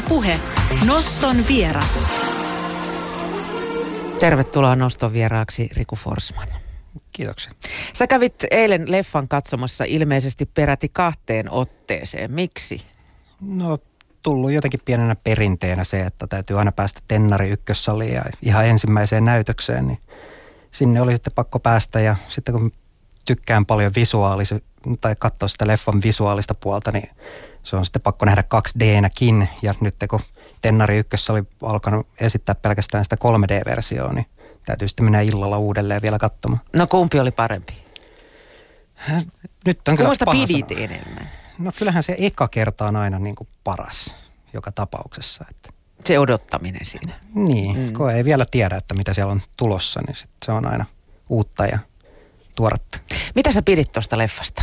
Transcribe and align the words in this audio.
Ylepuhe 0.00 0.40
Noston 0.86 1.36
vieras. 1.48 1.98
Tervetuloa 4.20 4.76
Noston 4.76 5.12
vieraaksi 5.12 5.70
Riku 5.72 5.96
Forsman. 5.96 6.48
Kiitoksia. 7.12 7.52
Sä 7.92 8.06
kävit 8.06 8.34
eilen 8.50 8.90
leffan 8.90 9.28
katsomassa 9.28 9.84
ilmeisesti 9.84 10.46
peräti 10.46 10.88
kahteen 10.88 11.50
otteeseen. 11.50 12.32
Miksi? 12.32 12.82
No 13.40 13.78
tullut 14.22 14.52
jotenkin 14.52 14.80
pienenä 14.84 15.16
perinteenä 15.16 15.84
se, 15.84 16.00
että 16.00 16.26
täytyy 16.26 16.58
aina 16.58 16.72
päästä 16.72 17.00
Tennari 17.08 17.50
ykkössaliin 17.50 18.14
ja 18.14 18.22
ihan 18.42 18.66
ensimmäiseen 18.66 19.24
näytökseen, 19.24 19.86
niin 19.86 19.98
sinne 20.70 21.00
oli 21.00 21.12
sitten 21.12 21.32
pakko 21.32 21.58
päästä 21.58 22.00
ja 22.00 22.16
sitten 22.28 22.54
kun 22.54 22.72
tykkään 23.26 23.66
paljon 23.66 23.92
visuaalisi 23.96 24.64
tai 25.00 25.16
katsoa 25.18 25.48
sitä 25.48 25.66
leffan 25.66 26.02
visuaalista 26.04 26.54
puolta, 26.54 26.92
niin 26.92 27.08
se 27.62 27.76
on 27.76 27.84
sitten 27.84 28.02
pakko 28.02 28.26
nähdä 28.26 28.44
2D-näkin. 28.54 29.48
Ja 29.62 29.74
nyt 29.80 29.94
kun 30.10 30.20
Tennari 30.62 30.98
ykkössä 30.98 31.32
oli 31.32 31.42
alkanut 31.62 32.06
esittää 32.20 32.54
pelkästään 32.54 33.04
sitä 33.04 33.16
3D-versioa, 33.16 34.12
niin 34.12 34.26
täytyy 34.66 34.88
sitten 34.88 35.04
mennä 35.04 35.20
illalla 35.20 35.58
uudelleen 35.58 36.02
vielä 36.02 36.18
katsomaan. 36.18 36.60
No 36.76 36.86
kumpi 36.86 37.20
oli 37.20 37.30
parempi? 37.30 37.72
Nyt 39.66 39.88
on 39.88 39.96
kyllä 39.96 39.96
Kummoista 39.96 40.24
paha 40.24 40.46
pidit 40.46 40.68
sanoa. 40.68 40.84
enemmän? 40.84 41.30
No 41.58 41.72
kyllähän 41.78 42.02
se 42.02 42.16
eka 42.18 42.48
kerta 42.48 42.86
on 42.86 42.96
aina 42.96 43.18
niin 43.18 43.36
kuin 43.36 43.48
paras 43.64 44.16
joka 44.52 44.72
tapauksessa. 44.72 45.44
Että. 45.50 45.68
Se 46.04 46.18
odottaminen 46.18 46.86
siinä. 46.86 47.12
Niin, 47.34 47.78
mm. 47.78 47.92
kun 47.92 48.10
ei 48.10 48.24
vielä 48.24 48.44
tiedä, 48.50 48.76
että 48.76 48.94
mitä 48.94 49.14
siellä 49.14 49.32
on 49.32 49.42
tulossa, 49.56 50.00
niin 50.06 50.14
sit 50.14 50.30
se 50.46 50.52
on 50.52 50.66
aina 50.66 50.84
uutta 51.28 51.66
ja 51.66 51.78
tuoretta. 52.54 52.98
Mitä 53.34 53.52
sä 53.52 53.62
pidit 53.62 53.92
tuosta 53.92 54.18
leffasta? 54.18 54.62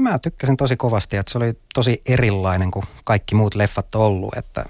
Mä 0.00 0.18
tykkäsin 0.18 0.56
tosi 0.56 0.76
kovasti, 0.76 1.16
että 1.16 1.32
se 1.32 1.38
oli 1.38 1.54
tosi 1.74 2.02
erilainen 2.06 2.70
kuin 2.70 2.84
kaikki 3.04 3.34
muut 3.34 3.54
leffat 3.54 3.94
on 3.94 4.02
ollut, 4.02 4.36
että 4.36 4.64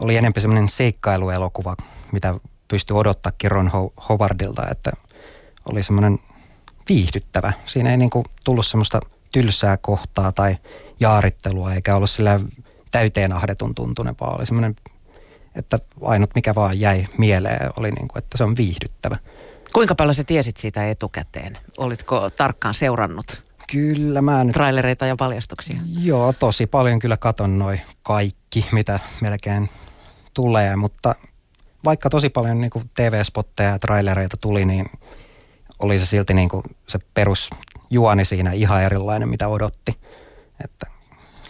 oli 0.00 0.16
enemmän 0.16 0.42
semmoinen 0.42 0.68
seikkailuelokuva, 0.68 1.76
mitä 2.12 2.34
pystyi 2.68 2.96
odottaa 2.96 3.32
Ron 3.48 3.70
Ho- 3.74 4.02
Howardilta, 4.08 4.66
että 4.70 4.92
oli 5.70 5.82
semmoinen 5.82 6.18
viihdyttävä. 6.88 7.52
Siinä 7.66 7.90
ei 7.90 7.96
niinku 7.96 8.24
tullut 8.44 8.66
semmoista 8.66 9.00
tylsää 9.32 9.76
kohtaa 9.76 10.32
tai 10.32 10.56
jaarittelua, 11.00 11.74
eikä 11.74 11.96
ollut 11.96 12.10
sillä 12.10 12.40
täyteen 12.90 13.32
ahdetun 13.32 13.74
tuntunen, 13.74 14.14
vaan 14.20 14.36
oli 14.38 14.46
semmoinen, 14.46 14.76
että 15.54 15.78
ainut 16.02 16.34
mikä 16.34 16.54
vaan 16.54 16.80
jäi 16.80 17.06
mieleen 17.18 17.70
oli 17.76 17.90
niinku, 17.90 18.18
että 18.18 18.38
se 18.38 18.44
on 18.44 18.56
viihdyttävä. 18.56 19.16
Kuinka 19.72 19.94
paljon 19.94 20.14
sä 20.14 20.24
tiesit 20.24 20.56
siitä 20.56 20.90
etukäteen? 20.90 21.58
Olitko 21.78 22.30
tarkkaan 22.30 22.74
seurannut 22.74 23.47
Kyllä 23.72 24.22
mä 24.22 24.44
nyt 24.44 24.52
trailereita 24.52 25.06
ja 25.06 25.16
paljastuksia? 25.16 25.80
Joo, 25.98 26.32
tosi 26.32 26.66
paljon 26.66 26.98
kyllä 26.98 27.16
katon 27.16 27.58
noin 27.58 27.80
kaikki, 28.02 28.66
mitä 28.72 29.00
melkein 29.20 29.68
tulee, 30.34 30.76
mutta 30.76 31.14
vaikka 31.84 32.10
tosi 32.10 32.28
paljon 32.30 32.60
niin 32.60 32.70
kuin 32.70 32.90
TV-spotteja 32.94 33.70
ja 33.70 33.78
trailereita 33.78 34.36
tuli, 34.36 34.64
niin 34.64 34.86
oli 35.78 35.98
se 35.98 36.06
silti 36.06 36.34
niin 36.34 36.48
kuin 36.48 36.62
se 36.88 36.98
perusjuoni 37.14 38.24
siinä 38.24 38.52
ihan 38.52 38.82
erilainen, 38.82 39.28
mitä 39.28 39.48
odotti. 39.48 39.98
Että 40.64 40.86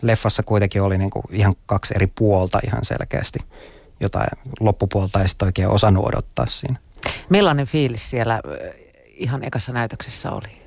leffassa 0.02 0.42
kuitenkin 0.42 0.82
oli 0.82 0.98
niin 0.98 1.10
kuin 1.10 1.24
ihan 1.30 1.54
kaksi 1.66 1.94
eri 1.96 2.06
puolta 2.06 2.60
ihan 2.66 2.84
selkeästi, 2.84 3.38
jota 4.00 4.24
loppupuolta 4.60 5.22
ei 5.22 5.28
sitten 5.28 5.46
oikein 5.46 5.68
osannut 5.68 6.06
odottaa 6.06 6.46
siinä. 6.46 6.76
Millainen 7.30 7.66
fiilis 7.66 8.10
siellä 8.10 8.40
ihan 9.06 9.44
ekassa 9.44 9.72
näytöksessä 9.72 10.30
oli? 10.30 10.57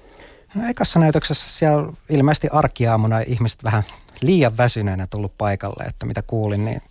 No, 0.55 0.69
ekassa 0.69 0.99
näytöksessä 0.99 1.49
siellä 1.49 1.93
ilmeisesti 2.09 2.47
arkiaamuna 2.51 3.19
ihmiset 3.19 3.63
vähän 3.63 3.83
liian 4.21 4.57
väsyneenä 4.57 5.07
tullut 5.07 5.37
paikalle, 5.37 5.83
että 5.83 6.05
mitä 6.05 6.21
kuulin, 6.21 6.65
niin 6.65 6.81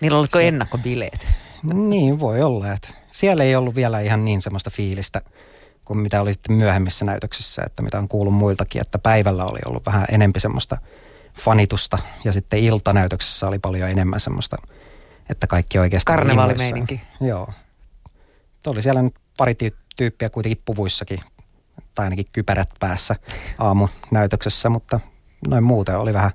Niillä 0.00 0.18
oliko 0.18 0.38
Se- 0.38 0.48
ennakkobileet? 0.48 1.28
Niin, 1.74 2.20
voi 2.20 2.42
olla. 2.42 2.72
Että 2.72 2.88
siellä 3.12 3.44
ei 3.44 3.56
ollut 3.56 3.74
vielä 3.74 4.00
ihan 4.00 4.24
niin 4.24 4.42
semmoista 4.42 4.70
fiilistä 4.70 5.22
kuin 5.84 5.98
mitä 5.98 6.20
oli 6.20 6.32
sitten 6.32 6.56
myöhemmissä 6.56 7.04
näytöksissä, 7.04 7.62
että 7.66 7.82
mitä 7.82 7.98
on 7.98 8.08
kuullut 8.08 8.34
muiltakin, 8.34 8.80
että 8.80 8.98
päivällä 8.98 9.44
oli 9.44 9.58
ollut 9.66 9.86
vähän 9.86 10.06
enempi 10.12 10.40
semmoista 10.40 10.78
fanitusta 11.40 11.98
ja 12.24 12.32
sitten 12.32 12.58
iltanäytöksessä 12.58 13.46
oli 13.46 13.58
paljon 13.58 13.90
enemmän 13.90 14.20
semmoista, 14.20 14.56
että 15.30 15.46
kaikki 15.46 15.78
oikeastaan 15.78 16.18
Karnevaalimeininki. 16.18 17.00
Joo. 17.20 17.48
Tuo 18.62 18.72
oli 18.72 18.82
siellä 18.82 19.02
nyt 19.02 19.14
pari 19.36 19.54
tyy- 19.54 19.76
tyyppiä 19.96 20.30
kuitenkin 20.30 20.62
puvuissakin, 20.64 21.20
tai 21.94 22.06
ainakin 22.06 22.26
kypärät 22.32 22.68
päässä 22.80 23.16
aamunäytöksessä, 23.58 24.68
mutta 24.68 25.00
noin 25.48 25.64
muuten 25.64 25.98
oli 25.98 26.12
vähän 26.12 26.30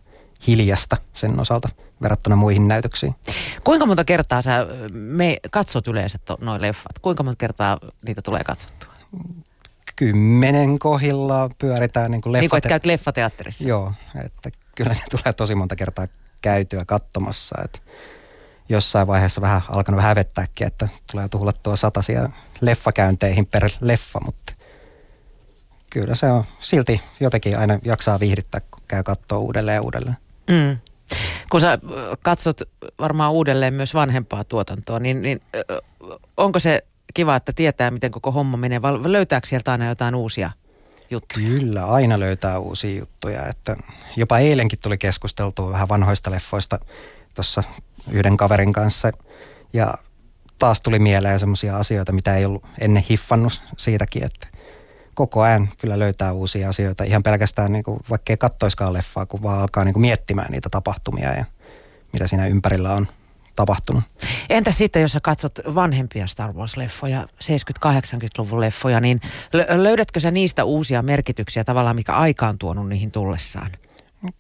hiljasta 0.48 0.98
sen 1.14 1.40
osalta 1.40 1.70
verrattuna 2.02 2.36
muihin 2.36 2.68
näytöksiin. 2.68 3.16
Kuinka 3.64 3.86
monta 3.86 4.04
kertaa 4.04 4.42
sä 4.42 4.68
me 4.94 5.38
katsot 5.52 5.88
yleensä 5.88 6.20
noin 6.42 6.62
leffat? 6.62 7.00
Kuinka 7.00 7.24
monta 7.24 7.38
kertaa 7.38 7.80
niitä 8.06 8.22
tulee 8.22 8.44
katsottua? 8.44 8.92
kymmenen 9.96 10.80
kohdilla 10.80 11.50
pyöritään 11.58 12.12
niin 12.12 12.22
kuin 12.22 12.34
Niin 12.34 12.50
kuin, 12.50 12.62
käyt 12.62 12.86
leffateatterissa. 12.86 13.68
Joo, 13.68 13.94
että 14.26 14.50
kyllä 14.76 14.94
ne 14.94 15.00
tulee 15.10 15.34
tosi 15.34 15.56
monta 15.56 15.76
kertaa 15.76 16.08
käytyä 16.42 16.86
katsomassa. 16.86 17.56
Että 17.66 17.80
jossain 18.70 19.08
vaiheessa 19.08 19.42
vähän 19.42 19.62
alkanut 19.70 19.98
vähän 19.98 20.10
hävettääkin, 20.10 20.68
että 20.68 20.88
tulee 21.12 21.28
tuhlattua 21.30 21.76
satasia 21.76 22.30
leffakäynteihin 22.62 23.46
per 23.46 23.70
leffa, 23.82 24.20
mutta 24.26 24.54
kyllä 25.92 26.16
se 26.16 26.26
on 26.26 26.44
silti 26.60 27.02
jotenkin 27.20 27.58
aina 27.58 27.80
jaksaa 27.84 28.20
viihdyttää, 28.20 28.62
kun 28.62 28.84
käy 28.88 29.04
katsoa 29.04 29.40
uudelleen 29.40 29.76
ja 29.76 29.82
uudelleen. 29.82 30.18
Mm. 30.50 30.78
Kun 31.50 31.62
sä 31.62 31.80
katsot 32.22 32.62
varmaan 33.00 33.32
uudelleen 33.32 33.74
myös 33.74 33.94
vanhempaa 33.94 34.44
tuotantoa, 34.44 35.00
niin, 35.00 35.22
niin 35.22 35.40
onko 36.38 36.60
se 36.60 36.82
kiva, 37.14 37.36
että 37.36 37.52
tietää, 37.56 37.92
miten 37.92 38.12
koko 38.12 38.32
homma 38.32 38.58
menee, 38.58 38.82
vai 38.82 38.94
löytääkö 39.12 39.48
sieltä 39.48 39.72
aina 39.72 39.88
jotain 39.88 40.16
uusia 40.16 40.52
juttuja? 41.10 41.46
Kyllä, 41.46 41.86
aina 41.86 42.20
löytää 42.20 42.60
uusia 42.60 43.00
juttuja. 43.00 43.48
Että 43.48 43.76
jopa 44.16 44.40
eilenkin 44.40 44.80
tuli 44.80 44.98
keskusteltua 44.98 45.72
vähän 45.72 45.90
vanhoista 45.90 46.32
leffoista 46.32 46.80
tuossa 47.36 47.64
yhden 48.12 48.38
kaverin 48.38 48.74
kanssa. 48.74 49.12
Ja 49.74 49.94
taas 50.60 50.82
tuli 50.82 51.00
mieleen 51.00 51.40
semmoisia 51.40 51.78
asioita, 51.78 52.12
mitä 52.12 52.36
ei 52.36 52.46
ollut 52.46 52.66
ennen 52.80 53.04
hiffannut 53.10 53.62
siitäkin, 53.78 54.24
että 54.24 54.48
koko 55.16 55.42
ajan 55.42 55.70
kyllä 55.78 56.00
löytää 56.00 56.34
uusia 56.34 56.70
asioita. 56.70 57.04
Ihan 57.04 57.24
pelkästään 57.24 57.72
niin 57.72 57.84
kuin, 57.84 58.00
vaikka 58.10 58.34
ei 58.34 58.38
kattoiskaan 58.38 58.94
leffaa, 58.94 59.26
kun 59.26 59.44
vaan 59.44 59.62
alkaa 59.62 59.84
niin 59.84 59.94
kuin 59.94 60.02
miettimään 60.02 60.52
niitä 60.52 60.70
tapahtumia 60.70 61.34
ja 61.34 61.46
mitä 62.14 62.28
siinä 62.28 62.48
ympärillä 62.48 62.94
on 62.94 63.08
tapahtunut. 63.56 64.04
Entä 64.50 64.72
sitten, 64.72 65.02
jos 65.02 65.12
sä 65.12 65.20
katsot 65.20 65.60
vanhempia 65.76 66.28
Star 66.28 66.54
Wars-leffoja, 66.54 67.28
70-80-luvun 67.44 68.60
leffoja, 68.60 69.00
niin 69.00 69.22
lö- 69.58 69.84
löydätkö 69.84 70.20
sä 70.20 70.32
niistä 70.32 70.64
uusia 70.64 71.02
merkityksiä 71.02 71.64
tavallaan, 71.64 71.96
mikä 71.96 72.14
aika 72.14 72.48
on 72.48 72.58
tuonut 72.58 72.90
niihin 72.90 73.12
tullessaan? 73.12 73.72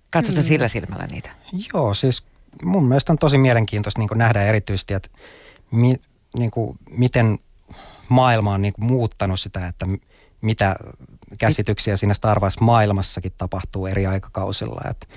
Katsot 0.09 0.35
sä 0.35 0.41
sillä 0.41 0.67
silmällä 0.67 1.07
niitä? 1.07 1.29
Joo, 1.73 1.93
siis 1.93 2.25
mun 2.63 2.87
mielestä 2.87 3.13
on 3.13 3.17
tosi 3.17 3.37
mielenkiintoista 3.37 4.01
niin 4.01 4.09
nähdä 4.15 4.43
erityisesti, 4.43 4.93
että 4.93 5.09
mi, 5.71 5.95
niin 6.37 6.51
kuin, 6.51 6.77
miten 6.89 7.39
maailma 8.09 8.53
on 8.53 8.61
niin 8.61 8.73
kuin 8.73 8.85
muuttanut 8.85 9.39
sitä, 9.39 9.67
että 9.67 9.85
mitä 10.41 10.75
käsityksiä 11.37 11.97
siinä 11.97 12.13
Star 12.13 12.39
Wars-maailmassakin 12.39 13.33
tapahtuu 13.37 13.85
eri 13.85 14.05
aikakausilla. 14.05 14.81
Et 14.89 15.09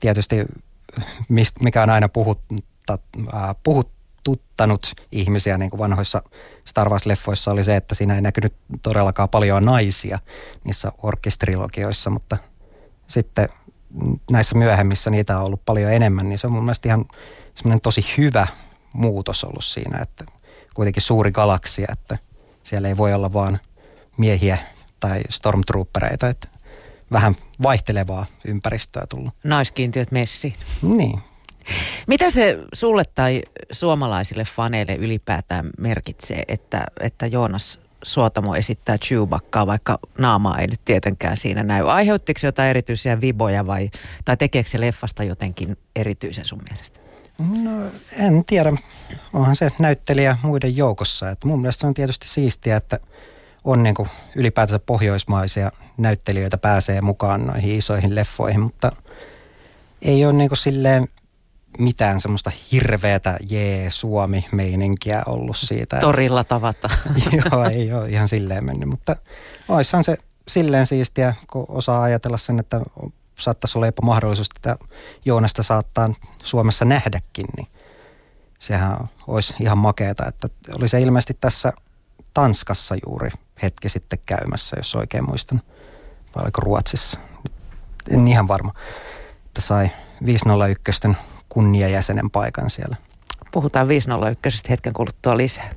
tietysti 0.00 0.36
mikä 1.60 1.82
on 1.82 1.90
aina 1.90 2.08
puhutta, 2.08 2.98
äh, 3.34 3.54
puhututtanut 3.62 4.92
ihmisiä 5.12 5.58
niin 5.58 5.70
kuin 5.70 5.78
vanhoissa 5.78 6.22
Star 6.64 6.88
Wars-leffoissa 6.88 7.52
oli 7.52 7.64
se, 7.64 7.76
että 7.76 7.94
siinä 7.94 8.14
ei 8.14 8.20
näkynyt 8.20 8.54
todellakaan 8.82 9.28
paljon 9.28 9.64
naisia 9.64 10.18
niissä 10.64 10.92
orkestrilogioissa, 11.02 12.10
mutta 12.10 12.36
sitten 13.08 13.48
näissä 14.30 14.54
myöhemmissä 14.54 15.10
niitä 15.10 15.38
on 15.38 15.44
ollut 15.44 15.64
paljon 15.64 15.92
enemmän, 15.92 16.28
niin 16.28 16.38
se 16.38 16.46
on 16.46 16.52
mun 16.52 16.64
mielestä 16.64 16.88
ihan 16.88 17.04
semmoinen 17.54 17.80
tosi 17.80 18.06
hyvä 18.18 18.46
muutos 18.92 19.44
ollut 19.44 19.64
siinä, 19.64 19.98
että 19.98 20.24
kuitenkin 20.74 21.02
suuri 21.02 21.32
galaksia, 21.32 21.86
että 21.92 22.18
siellä 22.62 22.88
ei 22.88 22.96
voi 22.96 23.14
olla 23.14 23.32
vaan 23.32 23.58
miehiä 24.16 24.58
tai 25.00 25.20
stormtroopereita, 25.28 26.28
että 26.28 26.48
vähän 27.12 27.34
vaihtelevaa 27.62 28.26
ympäristöä 28.44 29.06
tullut. 29.08 29.34
Naiskiintiöt 29.44 30.12
messiin. 30.12 30.54
Niin. 30.82 31.20
Mitä 32.06 32.30
se 32.30 32.58
sulle 32.72 33.04
tai 33.14 33.42
suomalaisille 33.72 34.44
faneille 34.44 34.94
ylipäätään 34.94 35.70
merkitsee, 35.78 36.42
että, 36.48 36.86
että 37.00 37.26
Joonas 37.26 37.78
Suotamo 38.02 38.54
esittää 38.54 38.98
Chewbaccaa, 38.98 39.66
vaikka 39.66 39.98
naamaa 40.18 40.58
ei 40.58 40.66
nyt 40.66 40.80
tietenkään 40.84 41.36
siinä 41.36 41.62
näy. 41.62 41.90
Aiheuttiko 41.90 42.40
se 42.40 42.46
jotain 42.46 42.70
erityisiä 42.70 43.20
viboja 43.20 43.66
vai, 43.66 43.90
tai 44.24 44.36
tekeekö 44.36 44.70
se 44.70 44.80
leffasta 44.80 45.24
jotenkin 45.24 45.76
erityisen 45.96 46.44
sun 46.44 46.62
mielestä? 46.70 47.00
No 47.38 47.70
en 48.12 48.44
tiedä, 48.44 48.72
onhan 49.32 49.56
se 49.56 49.70
näyttelijä 49.80 50.36
muiden 50.42 50.76
joukossa. 50.76 51.30
Että 51.30 51.46
mun 51.48 51.60
mielestä 51.60 51.80
se 51.80 51.86
on 51.86 51.94
tietysti 51.94 52.28
siistiä, 52.28 52.76
että 52.76 53.00
on 53.66 53.82
niin 53.82 53.94
kuin 53.94 54.08
ylipäätänsä 54.36 54.78
pohjoismaisia 54.78 55.72
näyttelijöitä 55.96 56.58
pääsee 56.58 57.00
mukaan 57.00 57.46
noihin 57.46 57.78
isoihin 57.78 58.14
leffoihin, 58.14 58.60
mutta 58.60 58.92
ei 60.02 60.24
ole 60.24 60.32
niin 60.32 60.48
kuin 60.48 60.58
silleen 60.58 61.08
mitään 61.78 62.20
semmoista 62.20 62.50
hirveätä 62.72 63.36
jee 63.50 63.90
Suomi-meininkiä 63.90 65.22
ollut 65.26 65.56
siitä. 65.56 65.96
Torilla 65.96 66.44
tavata. 66.44 66.88
joo, 67.52 67.64
ei 67.64 67.92
ole 67.92 68.08
ihan 68.08 68.28
silleen 68.28 68.64
mennyt, 68.64 68.88
mutta 68.88 69.16
oishan 69.68 70.04
se 70.04 70.16
silleen 70.48 70.86
siistiä, 70.86 71.34
kun 71.50 71.66
osaa 71.68 72.02
ajatella 72.02 72.38
sen, 72.38 72.58
että 72.58 72.80
saattaisi 73.38 73.78
olla 73.78 73.86
jopa 73.86 74.06
mahdollisuus, 74.06 74.48
että 74.56 74.76
Joonasta 75.24 75.62
saattaa 75.62 76.10
Suomessa 76.42 76.84
nähdäkin, 76.84 77.46
niin 77.56 77.66
sehän 78.58 78.96
olisi 79.26 79.54
ihan 79.60 79.78
makeeta, 79.78 80.26
että 80.28 80.48
oli 80.74 80.88
se 80.88 81.00
ilmeisesti 81.00 81.36
tässä 81.40 81.72
Tanskassa 82.34 82.96
juuri 83.06 83.30
hetki 83.62 83.88
sitten 83.88 84.18
käymässä, 84.26 84.76
jos 84.76 84.94
oikein 84.94 85.24
muistan, 85.24 85.60
vai 86.36 86.44
oliko 86.44 86.60
Ruotsissa, 86.60 87.20
en 88.10 88.28
ihan 88.28 88.48
varma, 88.48 88.72
että 89.46 89.60
sai 89.60 89.90
501 90.26 90.92
kunniajäsenen 91.48 92.30
paikan 92.30 92.70
siellä. 92.70 92.96
Puhutaan 93.52 93.88
501 93.88 94.62
hetken 94.70 94.92
kuluttua 94.92 95.36
lisää. 95.36 95.72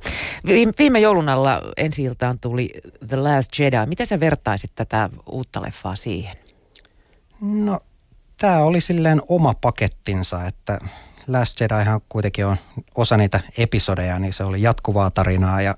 Viime 0.78 1.00
joulun 1.00 1.28
alla 1.28 1.60
ensi 1.76 2.02
iltaan 2.02 2.40
tuli 2.40 2.70
The 3.08 3.16
Last 3.16 3.58
Jedi. 3.58 3.76
Miten 3.86 4.06
sä 4.06 4.20
vertaisit 4.20 4.70
tätä 4.74 5.10
uutta 5.26 5.62
leffaa 5.62 5.96
siihen? 5.96 6.36
No, 7.40 7.78
tämä 8.38 8.58
oli 8.58 8.80
silleen 8.80 9.20
oma 9.28 9.54
pakettinsa, 9.54 10.44
että 10.44 10.78
Last 11.26 11.60
Jedihan 11.60 12.00
kuitenkin 12.08 12.46
on 12.46 12.56
osa 12.94 13.16
niitä 13.16 13.40
episodeja, 13.58 14.18
niin 14.18 14.32
se 14.32 14.44
oli 14.44 14.62
jatkuvaa 14.62 15.10
tarinaa 15.10 15.62
ja 15.62 15.74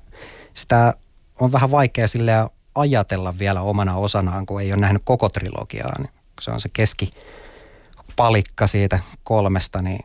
sitä 0.54 0.94
on 1.44 1.52
vähän 1.52 1.70
vaikea 1.70 2.08
sille 2.08 2.32
ajatella 2.74 3.38
vielä 3.38 3.62
omana 3.62 3.96
osanaan, 3.96 4.46
kun 4.46 4.60
ei 4.60 4.72
ole 4.72 4.80
nähnyt 4.80 5.02
koko 5.04 5.28
trilogiaa. 5.28 5.98
Niin 5.98 6.10
se 6.40 6.50
on 6.50 6.60
se 6.60 6.68
keskipalikka 6.72 8.66
siitä 8.66 8.98
kolmesta, 9.24 9.82
niin 9.82 10.00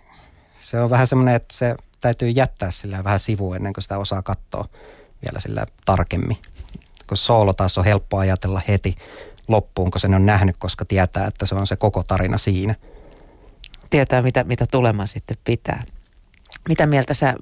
se 0.59 0.79
on 0.79 0.89
vähän 0.89 1.07
semmoinen, 1.07 1.35
että 1.35 1.55
se 1.57 1.75
täytyy 2.01 2.29
jättää 2.29 2.71
sillä 2.71 3.03
vähän 3.03 3.19
sivuun 3.19 3.55
ennen 3.55 3.73
kuin 3.73 3.81
sitä 3.81 3.97
osaa 3.97 4.21
katsoa 4.21 4.65
vielä 5.25 5.39
sillä 5.39 5.65
tarkemmin. 5.85 6.37
Kun 7.07 7.17
soolo 7.17 7.53
taas 7.53 7.77
on 7.77 7.85
helppo 7.85 8.17
ajatella 8.17 8.61
heti 8.67 8.95
loppuun, 9.47 9.91
kun 9.91 10.01
sen 10.01 10.13
on 10.13 10.25
nähnyt, 10.25 10.57
koska 10.57 10.85
tietää, 10.85 11.27
että 11.27 11.45
se 11.45 11.55
on 11.55 11.67
se 11.67 11.75
koko 11.75 12.03
tarina 12.03 12.37
siinä. 12.37 12.75
Tietää, 13.89 14.21
mitä, 14.21 14.43
mitä 14.43 14.65
tulemaan 14.65 15.07
sitten 15.07 15.37
pitää. 15.43 15.83
Mitä 16.69 16.85
mieltä 16.85 17.13
sä, 17.13 17.35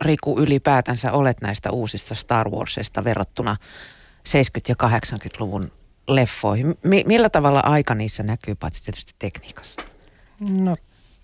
Riku, 0.00 0.40
ylipäätänsä 0.40 1.12
olet 1.12 1.40
näistä 1.40 1.70
uusista 1.70 2.14
Star 2.14 2.50
Warsista 2.50 3.04
verrattuna 3.04 3.56
70- 4.28 4.32
ja 4.68 4.74
80-luvun 4.88 5.72
leffoihin? 6.08 6.66
M- 6.66 7.06
millä 7.06 7.30
tavalla 7.30 7.60
aika 7.60 7.94
niissä 7.94 8.22
näkyy, 8.22 8.54
paitsi 8.54 8.84
tietysti 8.84 9.14
tekniikassa? 9.18 9.82
No 10.40 10.76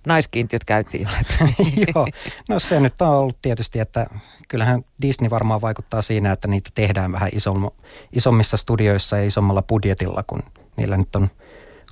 naiskiintiöt 0.07 0.65
käytiin 0.65 1.03
jo 1.03 1.09
läpi. 1.09 1.55
Joo, 1.95 2.07
no 2.49 2.59
se 2.59 2.81
nyt 2.81 3.03
on 3.03 3.09
ollut 3.09 3.39
tietysti, 3.43 3.79
että 3.79 4.07
kyllähän 4.49 4.83
Disney 5.03 5.31
varmaan 5.31 5.61
vaikuttaa 5.61 6.03
siinä, 6.03 6.33
että 6.33 6.49
niitä 6.49 6.71
tehdään 6.75 7.13
vähän 7.13 7.31
isomma, 7.33 7.71
isommissa 8.13 8.57
studioissa 8.57 9.17
ja 9.19 9.25
isommalla 9.25 9.63
budjetilla, 9.63 10.23
kun 10.23 10.43
niillä 10.77 10.97
nyt 10.97 11.17
on 11.17 11.29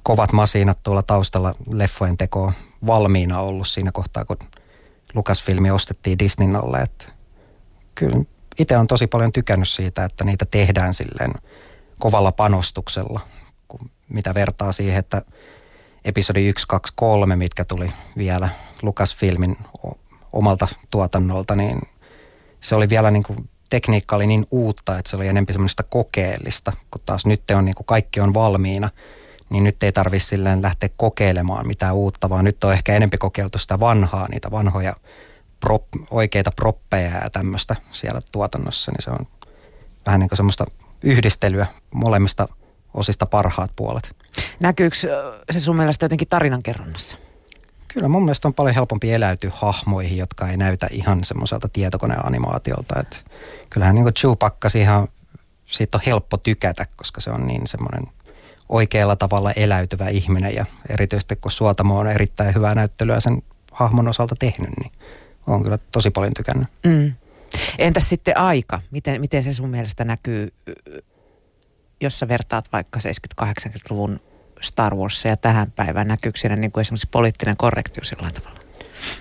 kovat 0.03 0.33
masinat 0.33 0.79
tuolla 0.83 1.03
taustalla 1.03 1.55
leffojen 1.71 2.17
tekoa 2.17 2.53
valmiina 2.87 3.41
ollut 3.41 3.69
siinä 3.69 3.93
kohtaa, 3.93 4.25
kun 4.25 4.37
Lucasfilmi 5.15 5.71
ostettiin 5.71 6.19
Disneyn 6.19 6.57
alle. 6.57 6.79
Että 6.79 7.05
kyllä 7.95 8.25
itse 8.59 8.77
on 8.77 8.87
tosi 8.87 9.07
paljon 9.07 9.33
tykännyt 9.33 9.69
siitä, 9.69 10.05
että 10.05 10.25
niitä 10.25 10.45
tehdään 10.51 10.95
silleen 10.95 11.33
kovalla 11.99 12.33
panostuksella, 12.33 13.21
kun 13.69 13.91
mitä 14.09 14.35
vertaa 14.35 14.73
siihen, 14.73 14.99
että 14.99 15.23
episodi 16.05 16.49
1, 16.49 16.67
2, 16.69 16.93
3, 16.97 17.37
mitkä 17.37 17.65
tuli 17.65 17.93
vielä 18.17 18.49
Lucasfilmin 18.83 19.57
omalta 20.33 20.69
tuotannolta, 20.91 21.57
niin 21.57 21.81
se 22.61 22.75
oli 22.75 22.89
vielä 22.89 23.11
niin 23.11 23.23
kuin, 23.23 23.51
tekniikka 23.71 24.17
oli 24.17 24.27
niin 24.27 24.47
uutta, 24.51 24.99
että 24.99 25.11
se 25.11 25.17
oli 25.17 25.29
enemmän 25.29 25.53
semmoista 25.53 25.83
kokeellista, 25.83 26.73
kun 26.91 27.03
taas 27.07 27.27
nyt 27.27 27.51
on 27.51 27.65
niin 27.65 27.75
kuin 27.75 27.87
kaikki 27.87 28.21
on 28.21 28.35
valmiina, 28.35 28.91
niin 29.51 29.65
nyt 29.65 29.83
ei 29.83 29.93
tarvitse 29.93 30.27
silleen 30.27 30.63
lähteä 30.63 30.89
kokeilemaan 30.97 31.67
mitään 31.67 31.95
uutta, 31.95 32.29
vaan 32.29 32.45
nyt 32.45 32.65
on 32.65 32.73
ehkä 32.73 32.95
enempi 32.95 33.19
kokeiltu 33.19 33.59
sitä 33.59 33.81
vanhaa, 33.81 34.29
niitä 34.29 34.51
vanhoja 34.51 34.95
prop, 35.61 35.85
oikeita 36.11 36.51
proppeja 36.51 37.11
ja 37.11 37.31
tämmöistä 37.31 37.77
siellä 37.91 38.21
tuotannossa, 38.33 38.93
niin 38.93 39.03
se 39.03 39.11
on 39.11 39.27
vähän 40.07 40.21
niin 40.21 40.29
kuin 40.29 40.37
semmoista 40.37 40.65
yhdistelyä 41.03 41.67
molemmista 41.95 42.49
osista 42.95 43.27
parhaat 43.27 43.71
puolet. 43.77 44.17
Näkyykö 44.61 44.97
se 45.51 45.61
sun 45.61 45.77
mielestä 45.77 46.05
jotenkin 46.05 46.29
tarinankerronnassa? 46.29 47.19
Kyllä 47.89 48.09
mun 48.09 48.25
mielestä 48.25 48.49
on 48.49 48.55
paljon 48.55 48.75
helpompi 48.75 49.13
eläytyä 49.13 49.51
hahmoihin, 49.55 50.19
jotka 50.19 50.49
ei 50.49 50.57
näytä 50.57 50.87
ihan 50.91 51.25
semmoiselta 51.25 51.69
tietokoneanimaatiolta. 51.69 53.01
Et 53.01 53.25
kyllähän 53.71 53.95
niin 53.95 54.15
Chewbacca 54.15 54.69
siihen 54.69 55.09
siitä 55.67 55.99
on 55.99 56.03
helppo 56.07 56.37
tykätä, 56.37 56.87
koska 56.97 57.21
se 57.21 57.31
on 57.31 57.47
niin 57.47 57.67
semmoinen 57.67 58.03
oikealla 58.71 59.17
tavalla 59.17 59.53
eläytyvä 59.53 60.09
ihminen 60.09 60.55
ja 60.55 60.67
erityisesti 60.89 61.37
kun 61.37 61.53
Suotamo 61.53 61.99
on 61.99 62.11
erittäin 62.11 62.55
hyvää 62.55 62.75
näyttelyä 62.75 63.21
sen 63.21 63.43
hahmon 63.73 64.09
osalta 64.09 64.37
tehnyt, 64.39 64.71
niin 64.81 64.93
on 65.47 65.63
kyllä 65.65 65.79
tosi 65.93 66.11
paljon 66.11 66.35
tykännyt. 66.35 66.69
Mm. 66.87 67.13
Entäs 67.79 68.09
sitten 68.09 68.37
aika? 68.37 68.81
Miten, 68.91 69.21
miten 69.21 69.45
se 69.45 69.55
sun 69.55 69.71
mielestä 69.71 70.05
näkyy 70.05 70.49
jos 72.01 72.19
sä 72.19 72.29
vertaat 72.29 72.73
vaikka 72.73 73.01
70-80-luvun 73.43 74.21
Star 74.61 74.95
Warsia 74.95 75.37
tähän 75.37 75.73
päivään, 75.73 76.09
näkyykö 76.09 76.39
siinä 76.39 76.57
niin 76.57 76.73
kuin 76.73 76.83
esimerkiksi 76.83 77.09
poliittinen 77.11 77.57
korrektius 77.57 78.11
jollain 78.11 78.35
tavalla? 78.35 78.61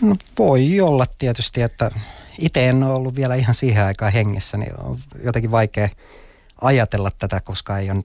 No 0.02 0.16
voi 0.38 0.82
olla 0.82 1.06
tietysti, 1.18 1.62
että 1.62 1.92
itse 2.40 2.70
en 2.70 2.84
ole 2.84 2.94
ollut 2.94 3.16
vielä 3.16 3.36
ihan 3.36 3.56
siihen 3.56 3.86
aikaan 3.86 4.14
hengissä, 4.14 4.58
niin 4.58 4.82
on 4.82 4.98
jotenkin 5.24 5.52
vaikea 5.52 5.90
ajatella 6.62 7.12
tätä, 7.18 7.42
koska 7.42 7.78
ei 7.78 7.92
ole 7.92 8.02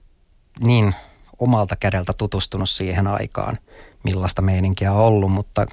niin 0.59 0.95
omalta 1.39 1.75
kädeltä 1.75 2.13
tutustunut 2.13 2.69
siihen 2.69 3.07
aikaan, 3.07 3.57
millaista 4.03 4.41
meininkiä 4.41 4.91
on 4.91 4.99
ollut, 4.99 5.31
mutta 5.31 5.65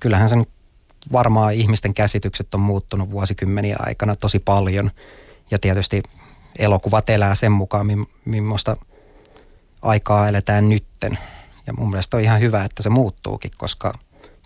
kyllähän 0.00 0.28
sen 0.28 0.44
varmaan 1.12 1.54
ihmisten 1.54 1.94
käsitykset 1.94 2.54
on 2.54 2.60
muuttunut 2.60 3.10
vuosikymmeniä 3.10 3.76
aikana 3.78 4.16
tosi 4.16 4.38
paljon. 4.38 4.90
Ja 5.50 5.58
tietysti 5.58 6.02
elokuvat 6.58 7.10
elää 7.10 7.34
sen 7.34 7.52
mukaan, 7.52 7.86
millaista 8.24 8.76
aikaa 9.82 10.28
eletään 10.28 10.68
nytten. 10.68 11.18
Ja 11.66 11.72
mun 11.72 11.90
mielestä 11.90 12.16
on 12.16 12.22
ihan 12.22 12.40
hyvä, 12.40 12.64
että 12.64 12.82
se 12.82 12.88
muuttuukin, 12.88 13.50
koska 13.58 13.94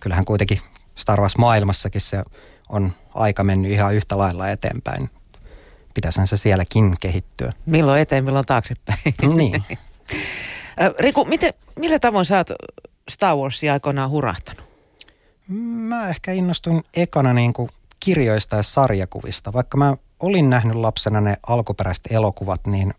kyllähän 0.01 0.25
kuitenkin 0.25 0.59
Star 0.95 1.19
Wars-maailmassakin 1.19 2.01
se 2.01 2.23
on 2.69 2.93
aika 3.13 3.43
mennyt 3.43 3.71
ihan 3.71 3.95
yhtä 3.95 4.17
lailla 4.17 4.49
eteenpäin. 4.49 5.09
Pitäisihän 5.93 6.27
se 6.27 6.37
sielläkin 6.37 6.95
kehittyä. 6.99 7.51
Milloin 7.65 8.01
eteen, 8.01 8.25
milloin 8.25 8.45
taaksepäin. 8.45 8.99
Niin. 9.35 9.63
Riku, 10.99 11.25
miten, 11.25 11.53
millä 11.79 11.99
tavoin 11.99 12.25
sä 12.25 12.37
oot 12.37 12.49
Star 13.09 13.35
Warsia 13.35 13.73
aikoinaan 13.73 14.09
hurahtanut? 14.09 14.65
Mä 15.49 16.09
ehkä 16.09 16.31
innostuin 16.31 16.83
ekana 16.95 17.33
niin 17.33 17.53
kuin 17.53 17.69
kirjoista 17.99 18.55
ja 18.55 18.63
sarjakuvista. 18.63 19.53
Vaikka 19.53 19.77
mä 19.77 19.95
olin 20.19 20.49
nähnyt 20.49 20.75
lapsena 20.75 21.21
ne 21.21 21.37
alkuperäiset 21.47 22.07
elokuvat, 22.09 22.67
niin 22.67 22.93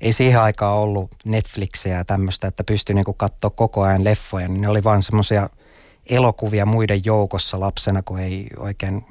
ei 0.00 0.12
siihen 0.12 0.40
aikaan 0.40 0.78
ollut 0.78 1.10
Netflixiä 1.24 1.96
ja 1.96 2.04
tämmöistä, 2.04 2.46
että 2.46 2.64
pystyi 2.64 2.94
niinku 2.94 3.12
katsoa 3.12 3.50
koko 3.50 3.82
ajan 3.82 4.04
leffoja. 4.04 4.48
Niin 4.48 4.60
ne 4.60 4.68
oli 4.68 4.84
vaan 4.84 5.02
semmoisia 5.02 5.48
elokuvia 6.10 6.66
muiden 6.66 7.04
joukossa 7.04 7.60
lapsena, 7.60 8.02
kun 8.02 8.18
ei 8.18 8.46
oikein 8.56 9.04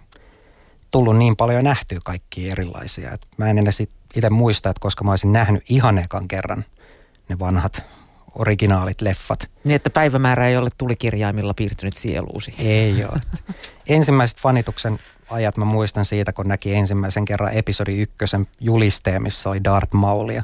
tullut 0.92 1.18
niin 1.18 1.36
paljon 1.36 1.64
nähtyä 1.64 2.00
kaikki 2.06 2.50
erilaisia. 2.50 3.12
Et 3.12 3.22
mä 3.38 3.50
en 3.50 3.58
edes 3.58 3.80
itse 4.16 4.30
muista, 4.30 4.70
että 4.70 4.80
koska 4.80 5.04
mä 5.04 5.12
olisin 5.12 5.34
nähnyt 5.34 5.64
ihan 5.70 5.98
ekan 5.98 6.28
kerran 6.28 6.66
ne 7.30 7.40
vanhat 7.40 7.86
originaalit 8.36 9.02
leffat. 9.02 9.50
Niin, 9.64 9.76
että 9.76 9.90
päivämäärä 9.90 10.48
ei 10.48 10.58
ole 10.58 10.70
tulikirjaimilla 10.78 11.54
piirtynyt 11.54 11.98
sieluusi. 11.98 12.54
Ei 12.60 13.06
ole. 13.06 13.22
Ensimmäiset 13.90 14.40
fanituksen 14.40 15.00
ajat 15.30 15.58
mä 15.58 15.66
muistan 15.66 16.06
siitä, 16.06 16.34
kun 16.34 16.48
näki 16.48 16.74
ensimmäisen 16.74 17.26
kerran 17.26 17.54
episodi 17.54 18.02
ykkösen 18.02 18.46
julisteen, 18.60 19.24
missä 19.24 19.50
oli 19.50 19.64
Darth 19.64 19.94
Maulia. 19.94 20.44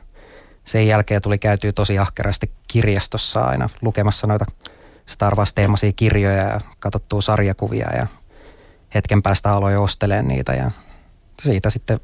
Sen 0.66 0.88
jälkeen 0.88 1.22
tuli 1.22 1.38
käytyä 1.38 1.72
tosi 1.72 2.00
ahkerasti 2.00 2.52
kirjastossa 2.68 3.42
aina 3.42 3.70
lukemassa 3.82 4.28
noita 4.28 4.46
Star 5.06 5.36
Wars-teemaisia 5.36 5.92
kirjoja 5.96 6.44
ja 6.44 6.62
katsottua 6.80 7.22
sarjakuvia 7.22 7.96
ja 7.96 8.08
hetken 8.96 9.22
päästä 9.22 9.54
aloin 9.54 9.78
ostelemaan 9.78 10.28
niitä 10.28 10.54
ja 10.54 10.72
siitä 11.44 11.70
sitten 11.70 12.00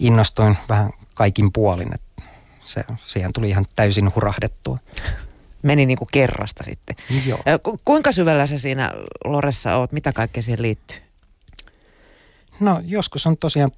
innostuin 0.00 0.58
vähän 0.68 0.90
kaikin 1.14 1.52
puolin, 1.52 1.94
että 1.94 2.06
se, 2.60 2.84
siihen 3.06 3.32
tuli 3.32 3.48
ihan 3.48 3.64
täysin 3.76 4.14
hurahdettua. 4.14 4.78
Meni 5.62 5.86
niin 5.86 5.98
kuin 5.98 6.08
kerrasta 6.12 6.62
sitten. 6.62 6.96
Joo. 7.26 7.40
Kuinka 7.84 8.12
syvällä 8.12 8.46
sä 8.46 8.58
siinä 8.58 8.90
Loressa 9.24 9.76
oot? 9.76 9.92
Mitä 9.92 10.12
kaikkea 10.12 10.42
siihen 10.42 10.62
liittyy? 10.62 10.96
No 12.60 12.80
joskus 12.84 13.26
on 13.26 13.36
tosiaan, 13.36 13.70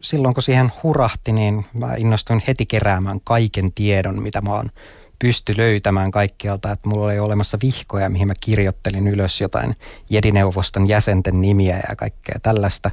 silloin 0.00 0.34
kun 0.34 0.42
siihen 0.42 0.72
hurahti, 0.82 1.32
niin 1.32 1.66
mä 1.72 1.94
innostuin 1.94 2.42
heti 2.46 2.66
keräämään 2.66 3.20
kaiken 3.24 3.72
tiedon, 3.72 4.22
mitä 4.22 4.40
mä 4.40 4.50
oon 4.50 4.70
pysty 5.18 5.54
löytämään 5.56 6.10
kaikkialta, 6.10 6.72
että 6.72 6.88
mulla 6.88 7.06
oli 7.06 7.18
olemassa 7.18 7.58
vihkoja, 7.62 8.08
mihin 8.08 8.26
mä 8.26 8.34
kirjoittelin 8.40 9.08
ylös 9.08 9.40
jotain 9.40 9.76
jedineuvoston 10.10 10.88
jäsenten 10.88 11.40
nimiä 11.40 11.80
ja 11.88 11.96
kaikkea 11.96 12.36
tällaista. 12.42 12.90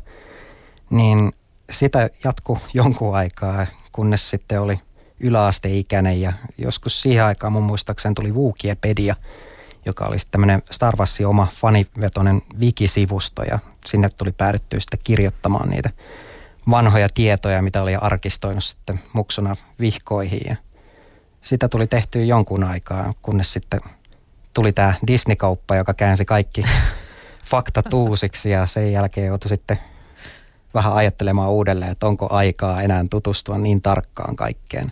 Niin 0.89 1.31
sitä 1.71 2.09
jatku 2.23 2.57
jonkun 2.73 3.15
aikaa, 3.15 3.65
kunnes 3.93 4.29
sitten 4.29 4.61
oli 4.61 4.79
yläasteikäinen 5.19 6.21
ja 6.21 6.33
joskus 6.57 7.01
siihen 7.01 7.25
aikaan 7.25 7.53
mun 7.53 7.63
muistaakseni 7.63 8.15
tuli 8.15 8.31
Wukiepedia, 8.31 9.15
joka 9.85 10.05
oli 10.05 10.17
tämmöinen 10.31 10.61
Star 10.71 10.95
Warsin 10.95 11.27
oma 11.27 11.47
fanivetoinen 11.53 12.41
wikisivusto 12.59 13.43
ja 13.43 13.59
sinne 13.85 14.09
tuli 14.09 14.31
päädyttyä 14.31 14.79
sitten 14.79 14.99
kirjoittamaan 15.03 15.69
niitä 15.69 15.89
vanhoja 16.69 17.07
tietoja, 17.13 17.61
mitä 17.61 17.81
oli 17.81 17.95
arkistoinut 17.95 18.63
sitten 18.63 18.99
muksuna 19.13 19.55
vihkoihin. 19.79 20.41
Ja 20.45 20.55
sitä 21.41 21.69
tuli 21.69 21.87
tehtyä 21.87 22.23
jonkun 22.23 22.63
aikaa, 22.63 23.13
kunnes 23.21 23.53
sitten 23.53 23.81
tuli 24.53 24.73
tämä 24.73 24.93
Disney-kauppa, 25.07 25.75
joka 25.75 25.93
käänsi 25.93 26.25
kaikki 26.25 26.63
faktat 27.51 27.93
uusiksi 27.93 28.49
ja 28.49 28.67
sen 28.67 28.91
jälkeen 28.91 29.27
joutui 29.27 29.49
sitten 29.49 29.79
vähän 30.73 30.93
ajattelemaan 30.93 31.51
uudelleen, 31.51 31.91
että 31.91 32.07
onko 32.07 32.27
aikaa 32.29 32.81
enää 32.81 33.05
tutustua 33.09 33.57
niin 33.57 33.81
tarkkaan 33.81 34.35
kaikkeen. 34.35 34.91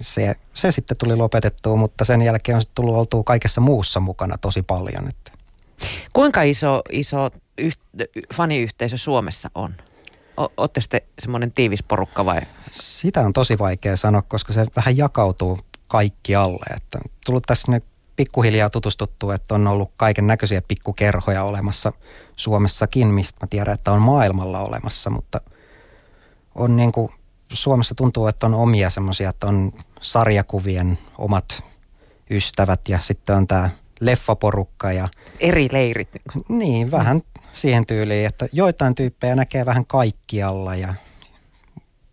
Se, 0.00 0.36
se 0.54 0.72
sitten 0.72 0.96
tuli 0.96 1.16
lopetettua, 1.16 1.76
mutta 1.76 2.04
sen 2.04 2.22
jälkeen 2.22 2.56
on 2.56 2.62
tullut 2.74 2.96
oltua 2.96 3.22
kaikessa 3.22 3.60
muussa 3.60 4.00
mukana 4.00 4.38
tosi 4.38 4.62
paljon. 4.62 5.08
Että. 5.08 5.32
Kuinka 6.12 6.42
iso, 6.42 6.82
iso 6.92 7.30
yht, 7.58 7.80
faniyhteisö 8.34 8.96
Suomessa 8.96 9.50
on? 9.54 9.74
Olette 10.56 10.80
sitten 10.80 11.00
semmoinen 11.18 11.52
tiivis 11.52 11.82
porukka 11.82 12.24
vai? 12.24 12.40
Sitä 12.72 13.20
on 13.20 13.32
tosi 13.32 13.58
vaikea 13.58 13.96
sanoa, 13.96 14.22
koska 14.22 14.52
se 14.52 14.66
vähän 14.76 14.96
jakautuu 14.96 15.58
kaikki 15.88 16.34
alle. 16.34 16.76
Että 16.76 16.98
tullut 17.26 17.44
tässä 17.46 17.72
nyt 17.72 17.84
pikkuhiljaa 18.18 18.70
tutustuttu, 18.70 19.30
että 19.30 19.54
on 19.54 19.66
ollut 19.66 19.90
kaiken 19.96 20.26
näköisiä 20.26 20.62
pikkukerhoja 20.62 21.44
olemassa 21.44 21.92
Suomessakin, 22.36 23.06
mistä 23.06 23.38
mä 23.42 23.46
tiedän, 23.46 23.74
että 23.74 23.92
on 23.92 24.02
maailmalla 24.02 24.60
olemassa, 24.60 25.10
mutta 25.10 25.40
on 26.54 26.76
niin 26.76 26.92
kuin, 26.92 27.08
Suomessa 27.52 27.94
tuntuu, 27.94 28.26
että 28.26 28.46
on 28.46 28.54
omia 28.54 28.90
semmoisia, 28.90 29.30
että 29.30 29.46
on 29.46 29.72
sarjakuvien 30.00 30.98
omat 31.18 31.64
ystävät 32.30 32.88
ja 32.88 32.98
sitten 33.00 33.36
on 33.36 33.46
tämä 33.46 33.70
leffaporukka. 34.00 34.92
Ja, 34.92 35.08
Eri 35.40 35.68
leirit. 35.72 36.08
Niin, 36.48 36.90
vähän 36.90 37.22
siihen 37.52 37.86
tyyliin, 37.86 38.26
että 38.26 38.48
joitain 38.52 38.94
tyyppejä 38.94 39.36
näkee 39.36 39.66
vähän 39.66 39.86
kaikkialla 39.86 40.74
ja 40.74 40.94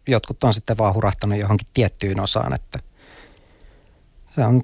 jotkut 0.07 0.43
on 0.43 0.53
sitten 0.53 0.77
vaan 0.77 0.93
hurahtanut 0.93 1.39
johonkin 1.39 1.67
tiettyyn 1.74 2.19
osaan, 2.19 2.53
että 2.53 2.79
se 4.35 4.45
on 4.45 4.62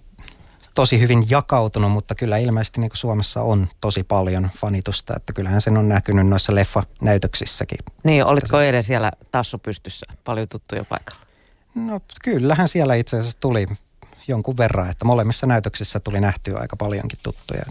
tosi 0.76 1.00
hyvin 1.00 1.30
jakautunut, 1.30 1.92
mutta 1.92 2.16
kyllä 2.16 2.38
ilmeisesti 2.38 2.82
niin 2.82 2.92
Suomessa 2.94 3.42
on 3.42 3.68
tosi 3.82 4.04
paljon 4.04 4.50
fanitusta, 4.58 5.14
että 5.16 5.34
kyllähän 5.34 5.62
sen 5.62 5.78
on 5.78 5.90
näkynyt 5.90 6.28
noissa 6.28 6.56
leffanäytöksissäkin. 6.56 7.78
Niin, 8.04 8.26
olitko 8.26 8.58
se... 8.58 8.66
eilen 8.66 8.84
siellä 8.84 9.12
tassu 9.32 9.58
pystyssä? 9.58 10.06
Paljon 10.24 10.48
tuttuja 10.48 10.86
paikalla? 10.86 11.22
No 11.76 12.02
kyllähän 12.24 12.68
siellä 12.68 12.96
itse 12.96 13.20
asiassa 13.20 13.40
tuli 13.40 13.66
jonkun 14.28 14.58
verran, 14.58 14.90
että 14.90 15.06
molemmissa 15.06 15.48
näytöksissä 15.48 16.00
tuli 16.00 16.20
nähtyä 16.20 16.60
aika 16.60 16.76
paljonkin 16.76 17.20
tuttuja. 17.24 17.64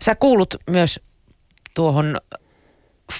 Sä 0.00 0.14
kuulut 0.14 0.56
myös 0.70 1.00
tuohon 1.74 2.20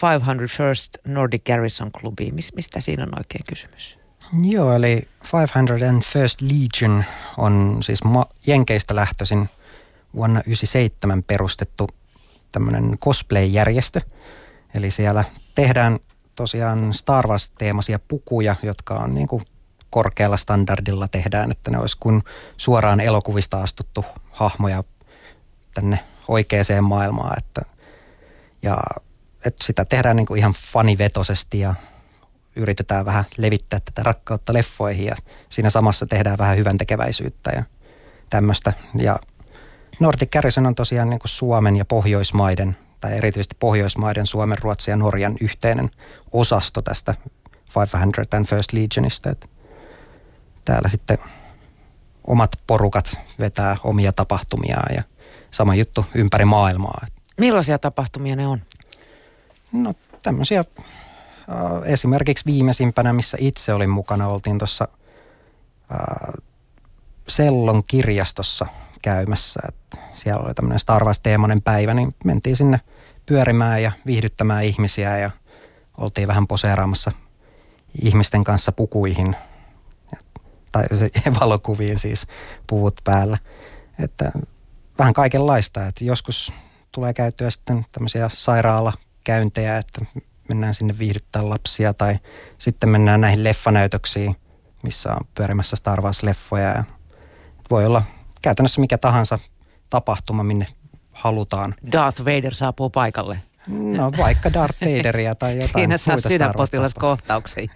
500 0.02 0.46
First 0.56 0.96
Nordic 1.06 1.44
Garrison 1.44 1.92
Clubiin. 1.92 2.34
Mistä 2.34 2.80
siinä 2.80 3.02
on 3.02 3.18
oikein 3.18 3.44
kysymys? 3.48 3.98
Joo, 4.42 4.72
eli 4.72 5.08
501st 5.22 6.42
Legion 6.42 7.04
on 7.36 7.78
siis 7.80 8.04
ma- 8.04 8.26
Jenkeistä 8.46 8.94
lähtöisin 8.94 9.48
vuonna 10.14 10.40
1997 10.40 11.22
perustettu 11.22 11.88
tämmöinen 12.52 12.98
cosplay-järjestö. 12.98 14.00
Eli 14.74 14.90
siellä 14.90 15.24
tehdään 15.54 15.98
tosiaan 16.34 16.94
Star 16.94 17.26
Wars-teemaisia 17.26 17.98
pukuja, 18.08 18.56
jotka 18.62 18.94
on 18.94 19.14
niin 19.14 19.28
kuin 19.28 19.44
korkealla 19.90 20.36
standardilla 20.36 21.08
tehdään, 21.08 21.50
että 21.50 21.70
ne 21.70 21.78
olisi 21.78 21.96
kuin 22.00 22.22
suoraan 22.56 23.00
elokuvista 23.00 23.62
astuttu 23.62 24.04
hahmoja 24.30 24.84
tänne 25.74 25.98
oikeaan 26.28 26.84
maailmaan. 26.84 27.38
Että, 27.38 27.62
ja 28.62 28.78
että 29.46 29.64
sitä 29.64 29.84
tehdään 29.84 30.16
niin 30.16 30.26
kuin 30.26 30.38
ihan 30.38 30.54
fanivetosesti 30.72 31.60
ja 31.60 31.74
yritetään 32.56 33.04
vähän 33.04 33.24
levittää 33.38 33.80
tätä 33.80 34.02
rakkautta 34.02 34.52
leffoihin 34.52 35.06
ja 35.06 35.16
siinä 35.48 35.70
samassa 35.70 36.06
tehdään 36.06 36.38
vähän 36.38 36.56
hyvän 36.56 36.78
tekeväisyyttä 36.78 37.50
ja 37.50 37.62
tämmöistä. 38.30 38.72
Ja 38.98 39.16
Nordic 40.00 40.30
Garrison 40.30 40.66
on 40.66 40.74
tosiaan 40.74 41.10
niin 41.10 41.20
kuin 41.20 41.30
Suomen 41.30 41.76
ja 41.76 41.84
Pohjoismaiden, 41.84 42.76
tai 43.00 43.16
erityisesti 43.16 43.56
Pohjoismaiden, 43.58 44.26
Suomen, 44.26 44.58
Ruotsin 44.58 44.92
ja 44.92 44.96
Norjan 44.96 45.36
yhteinen 45.40 45.90
osasto 46.32 46.82
tästä 46.82 47.14
500 47.76 48.02
and 48.32 48.46
First 48.46 48.72
Legionista. 48.72 49.30
Että 49.30 49.48
täällä 50.64 50.88
sitten 50.88 51.18
omat 52.26 52.50
porukat 52.66 53.20
vetää 53.38 53.76
omia 53.84 54.12
tapahtumiaan 54.12 54.94
ja 54.94 55.02
sama 55.50 55.74
juttu 55.74 56.06
ympäri 56.14 56.44
maailmaa. 56.44 57.06
Millaisia 57.40 57.78
tapahtumia 57.78 58.36
ne 58.36 58.46
on? 58.46 58.62
No 59.72 59.94
tämmöisiä 60.22 60.64
esimerkiksi 61.84 62.46
viimeisimpänä, 62.46 63.12
missä 63.12 63.36
itse 63.40 63.74
olin 63.74 63.90
mukana, 63.90 64.28
oltiin 64.28 64.58
tuossa 64.58 64.88
Sellon 67.28 67.84
kirjastossa 67.84 68.66
käymässä. 69.02 69.60
Että 69.68 69.98
siellä 70.14 70.42
oli 70.42 70.54
tämmöinen 70.54 70.78
Star 70.78 71.04
Wars-teemainen 71.04 71.62
päivä, 71.62 71.94
niin 71.94 72.14
mentiin 72.24 72.56
sinne 72.56 72.80
pyörimään 73.26 73.82
ja 73.82 73.92
viihdyttämään 74.06 74.64
ihmisiä 74.64 75.18
ja 75.18 75.30
oltiin 75.98 76.28
vähän 76.28 76.46
poseeraamassa 76.46 77.12
ihmisten 78.02 78.44
kanssa 78.44 78.72
pukuihin 78.72 79.36
tai 80.72 80.84
valokuviin 81.40 81.98
siis 81.98 82.26
puvut 82.66 83.00
päällä. 83.04 83.38
Että 83.98 84.32
vähän 84.98 85.14
kaikenlaista, 85.14 85.86
että 85.86 86.04
joskus 86.04 86.52
tulee 86.92 87.14
käyttöä 87.14 87.50
sitten 87.50 87.86
tämmöisiä 87.92 88.30
sairaalakäyntejä, 88.34 89.78
että 89.78 90.00
mennään 90.48 90.74
sinne 90.74 90.98
viihdyttää 90.98 91.48
lapsia 91.48 91.94
tai 91.94 92.18
sitten 92.58 92.88
mennään 92.88 93.20
näihin 93.20 93.44
leffanäytöksiin, 93.44 94.36
missä 94.82 95.10
on 95.10 95.20
pyörimässä 95.34 95.76
Star 95.76 96.00
Wars-leffoja. 96.00 96.76
Ja 96.76 96.84
voi 97.70 97.86
olla 97.86 98.02
käytännössä 98.42 98.80
mikä 98.80 98.98
tahansa 98.98 99.38
tapahtuma, 99.90 100.42
minne 100.42 100.66
halutaan. 101.12 101.74
Darth 101.92 102.24
Vader 102.24 102.54
saapuu 102.54 102.90
paikalle. 102.90 103.42
No 103.68 104.12
vaikka 104.18 104.52
Darth 104.52 104.78
Vaderia 104.80 105.34
tai 105.34 105.54
jotain 105.56 105.70
Siinä 105.72 105.98
saa 105.98 106.20
sydänpotilaskohtauksen. 106.20 107.68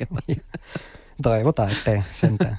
Toivotaan, 1.22 1.70
ettei 1.70 2.02
sentään. 2.10 2.58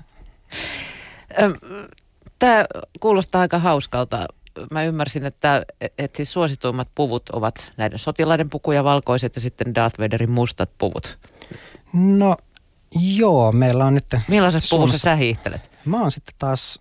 Tämä 2.39 2.65
kuulostaa 2.99 3.41
aika 3.41 3.59
hauskalta 3.59 4.27
mä 4.71 4.83
ymmärsin, 4.83 5.25
että, 5.25 5.65
että 5.97 6.17
siis 6.17 6.33
suosituimmat 6.33 6.87
puvut 6.95 7.29
ovat 7.29 7.73
näiden 7.77 7.99
sotilaiden 7.99 8.49
pukuja 8.49 8.83
valkoiset 8.83 9.35
ja 9.35 9.41
sitten 9.41 9.75
Darth 9.75 9.99
Vaderin 9.99 10.31
mustat 10.31 10.69
puvut. 10.77 11.19
No 11.93 12.37
joo, 12.91 13.51
meillä 13.51 13.85
on 13.85 13.93
nyt... 13.93 14.05
Millaisessa 14.27 14.75
puvussa 14.75 14.97
sä 14.97 15.15
hiihtelet? 15.15 15.71
Mä 15.85 16.01
oon 16.01 16.11
sitten 16.11 16.35
taas 16.39 16.79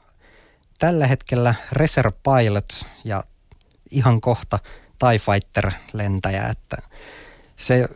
tällä 0.78 1.06
hetkellä 1.06 1.54
Reserve 1.72 2.18
Pilot 2.22 2.87
ja 3.04 3.25
ihan 3.90 4.20
kohta 4.20 4.58
TIE 4.98 5.18
Fighter-lentäjä, 5.18 6.48
että 6.48 6.76
se 7.56 7.88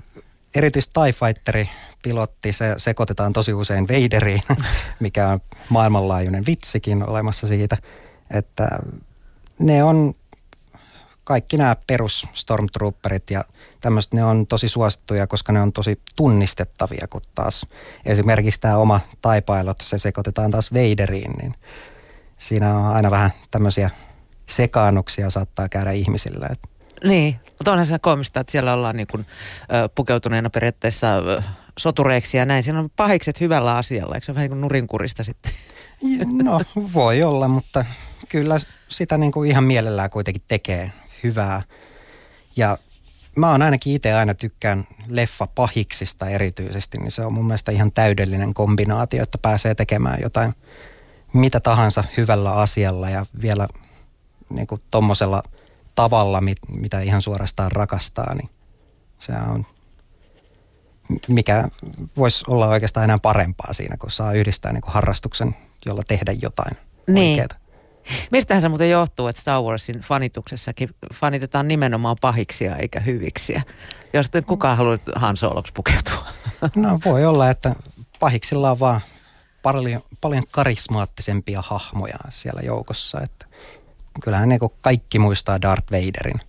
erityisesti 0.55 0.93
TIE 1.01 1.13
Fighteri 1.13 1.71
pilotti, 2.03 2.53
se 2.53 2.75
sekoitetaan 2.77 3.33
tosi 3.33 3.53
usein 3.53 3.89
Vaderiin, 3.89 4.43
mikä 5.01 5.29
on 5.29 5.41
maailmanlaajuinen 5.69 6.47
vitsikin 6.47 7.09
olemassa 7.09 7.47
siitä, 7.47 7.77
että 8.31 8.69
ne 9.63 9.85
on 9.85 10.15
kaikki 11.25 11.57
nämä 11.57 11.77
perus 11.87 12.27
Stormtrooperit 12.33 13.31
ja 13.31 13.45
tämmöiset, 13.81 14.15
ne 14.15 14.25
on 14.25 14.47
tosi 14.47 14.69
suosittuja, 14.69 15.27
koska 15.27 15.53
ne 15.53 15.61
on 15.61 15.73
tosi 15.73 16.01
tunnistettavia, 16.17 17.07
kun 17.11 17.21
taas 17.35 17.67
esimerkiksi 18.07 18.61
tämä 18.61 18.77
oma 18.77 19.01
taipailot, 19.21 19.81
se 19.81 19.99
sekoitetaan 19.99 20.51
taas 20.51 20.73
Vaderiin, 20.73 21.33
niin 21.43 21.55
siinä 22.39 22.79
on 22.79 22.95
aina 22.95 23.11
vähän 23.11 23.31
tämmöisiä 23.51 23.91
sekaannuksia 24.49 25.31
saattaa 25.31 25.69
käydä 25.69 25.91
ihmisillä. 25.91 26.49
Niin, 27.05 27.41
mutta 27.47 27.71
onhan 27.71 27.87
se 27.87 27.99
koomista, 27.99 28.41
että 28.41 28.51
siellä 28.51 28.75
ollaan 28.75 28.97
niin 28.97 29.07
kuin, 29.07 29.27
ö, 29.63 29.89
pukeutuneena 29.95 30.51
periaatteessa 30.51 31.17
ö, 31.17 31.43
sotureiksi 31.79 32.37
ja 32.37 32.45
näin. 32.45 32.63
Siinä 32.63 32.79
on 32.79 32.91
pahikset 32.91 33.41
hyvällä 33.41 33.77
asialla, 33.77 34.15
eikö 34.15 34.25
se 34.25 34.35
vähän 34.35 34.43
niin 34.43 34.51
kuin 34.51 34.61
nurinkurista 34.61 35.25
sitten? 35.25 35.53
No, 36.43 36.61
voi 36.95 37.23
olla, 37.23 37.49
mutta 37.49 37.85
kyllä 38.29 38.57
sitä 38.89 39.19
niin 39.19 39.33
kuin 39.33 39.51
ihan 39.51 39.65
mielellään 39.65 40.11
kuitenkin 40.11 40.43
tekee 40.49 40.93
hyvää. 41.23 41.63
Ja 42.57 42.79
mä 43.37 43.51
oon 43.51 43.63
ainakin 43.63 43.93
itse 43.95 44.13
aina 44.13 44.35
tykkään 44.35 44.85
leffa 45.09 45.47
pahiksista 45.47 46.29
erityisesti, 46.29 46.99
niin 46.99 47.11
se 47.11 47.23
on 47.25 47.33
mun 47.33 47.47
mielestä 47.47 47.73
ihan 47.73 47.93
täydellinen 47.93 48.55
kombinaatio, 48.55 49.23
että 49.23 49.39
pääsee 49.39 49.75
tekemään 49.75 50.19
jotain 50.23 50.55
mitä 51.33 51.61
tahansa 51.61 52.05
hyvällä 52.17 52.53
asialla 52.55 53.11
ja 53.11 53.27
vielä 53.43 53.69
niin 54.51 54.67
kuin 54.67 54.81
tommosella 54.91 55.43
tavalla, 55.95 56.41
mit, 56.41 56.59
mitä 56.69 57.01
ihan 57.01 57.23
suorastaan 57.23 57.73
rakastaa, 57.73 58.35
niin 58.35 58.51
se 59.19 59.33
on 59.33 59.67
mikä 61.29 61.69
voisi 62.17 62.45
olla 62.49 62.67
oikeastaan 62.67 63.05
enää 63.05 63.19
parempaa 63.23 63.73
siinä, 63.73 63.97
kun 63.97 64.11
saa 64.11 64.33
yhdistää 64.33 64.73
niin 64.73 64.81
kuin 64.81 64.95
harrastuksen, 64.95 65.57
jolla 65.87 66.03
tehdä 66.09 66.33
jotain 66.33 66.77
niin. 67.09 67.41
oikeaa. 67.41 67.62
Mistähän 68.31 68.63
se 68.63 68.69
muuten 68.69 68.91
johtuu, 68.91 69.27
että 69.27 69.43
Star 69.43 69.63
Warsin 69.63 70.01
fanituksessakin 70.01 70.91
fanitetaan 71.15 71.69
nimenomaan 71.69 72.17
pahiksia 72.21 72.77
eikä 72.77 73.01
hyviksiä? 73.01 73.63
Jos 74.13 74.31
kukaan 74.47 74.77
haluaa 74.77 74.99
Han 75.17 75.37
Soloksi 75.37 75.73
pukeutua. 75.73 76.27
No 76.77 77.01
voi 77.05 77.25
olla, 77.25 77.51
että 77.51 77.75
pahiksilla 78.21 78.71
on 78.71 78.81
vaan 78.81 79.01
paljon, 79.63 80.03
paljon 80.21 80.43
karismaattisempia 80.51 81.63
hahmoja 81.67 82.19
siellä 82.29 82.61
joukossa. 82.65 83.21
Että 83.21 83.47
kyllähän 84.23 84.49
niin 84.49 84.61
kaikki 84.83 85.19
muistaa 85.19 85.63
Darth 85.63 85.93
Vaderin. 85.93 86.41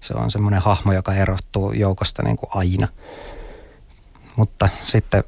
Se 0.00 0.14
on 0.14 0.30
semmoinen 0.30 0.62
hahmo, 0.62 0.92
joka 0.92 1.14
erottuu 1.14 1.72
joukosta 1.72 2.22
niin 2.22 2.36
kuin 2.36 2.50
aina. 2.54 2.88
Mutta 4.36 4.68
sitten 4.84 5.24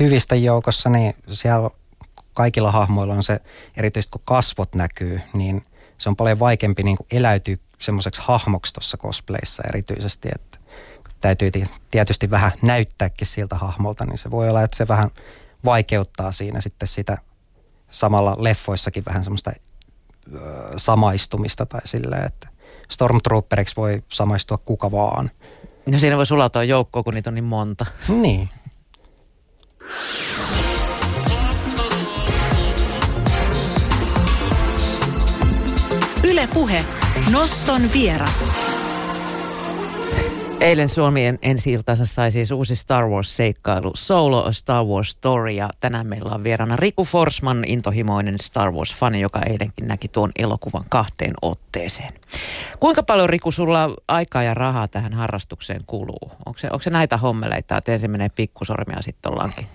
hyvistä 0.00 0.34
joukossa, 0.34 0.90
niin 0.90 1.14
siellä 1.30 1.70
kaikilla 2.34 2.72
hahmoilla 2.72 3.14
on 3.14 3.22
se, 3.22 3.40
erityisesti 3.76 4.12
kun 4.12 4.22
kasvot 4.24 4.74
näkyy, 4.74 5.20
niin 5.32 5.62
se 5.98 6.08
on 6.08 6.16
paljon 6.16 6.38
vaikeampi 6.38 6.82
niin 6.82 6.96
eläytyä 7.12 7.56
semmoiseksi 7.78 8.22
hahmoksi 8.24 8.74
tuossa 8.74 8.96
cosplayissa 8.96 9.62
erityisesti, 9.68 10.28
että 10.34 10.58
täytyy 11.20 11.50
tietysti 11.90 12.30
vähän 12.30 12.52
näyttääkin 12.62 13.26
siltä 13.26 13.56
hahmolta, 13.56 14.04
niin 14.04 14.18
se 14.18 14.30
voi 14.30 14.48
olla, 14.48 14.62
että 14.62 14.76
se 14.76 14.88
vähän 14.88 15.10
vaikeuttaa 15.64 16.32
siinä 16.32 16.60
sitten 16.60 16.88
sitä 16.88 17.18
samalla 17.90 18.36
leffoissakin 18.38 19.04
vähän 19.04 19.24
semmoista 19.24 19.52
ö, 20.34 20.38
samaistumista 20.76 21.66
tai 21.66 21.80
silleen, 21.84 22.26
että 22.26 22.48
Stormtrooperiksi 22.90 23.76
voi 23.76 24.02
samaistua 24.08 24.58
kuka 24.58 24.90
vaan. 24.90 25.30
No 25.86 25.98
siinä 25.98 26.16
voi 26.16 26.26
sulautua 26.26 26.64
joukkoon, 26.64 27.04
kun 27.04 27.14
niitä 27.14 27.30
on 27.30 27.34
niin 27.34 27.44
monta. 27.44 27.86
Niin. 28.08 28.48
Yle 36.40 36.48
Puhe. 36.54 36.84
Noston 37.30 37.82
vieras. 37.92 38.44
Eilen 40.60 40.88
Suomien 40.88 41.38
ensi 41.42 41.78
sai 42.04 42.32
siis 42.32 42.50
uusi 42.50 42.76
Star 42.76 43.04
Wars-seikkailu 43.04 43.92
Solo 43.94 44.44
A 44.44 44.52
Star 44.52 44.84
Wars 44.84 45.10
Story 45.10 45.50
ja 45.50 45.70
tänään 45.80 46.06
meillä 46.06 46.34
on 46.34 46.44
vieraana 46.44 46.76
Riku 46.76 47.04
Forsman, 47.04 47.64
intohimoinen 47.66 48.38
Star 48.42 48.72
Wars-fani, 48.72 49.20
joka 49.20 49.40
eilenkin 49.46 49.88
näki 49.88 50.08
tuon 50.08 50.30
elokuvan 50.36 50.84
kahteen 50.88 51.34
otteeseen. 51.42 52.10
Kuinka 52.80 53.02
paljon 53.02 53.28
Riku 53.28 53.50
sulla 53.50 53.96
aikaa 54.08 54.42
ja 54.42 54.54
rahaa 54.54 54.88
tähän 54.88 55.12
harrastukseen 55.14 55.80
kuluu? 55.86 56.32
Onko 56.46 56.58
se, 56.58 56.66
onko 56.66 56.82
se 56.82 56.90
näitä 56.90 57.16
hommeleita, 57.16 57.76
että 57.76 57.92
ensin 57.92 58.10
menee 58.10 58.28
pikkusormia 58.28 58.96
ja 58.96 59.02
sitten 59.02 59.32
ollaankin 59.32 59.66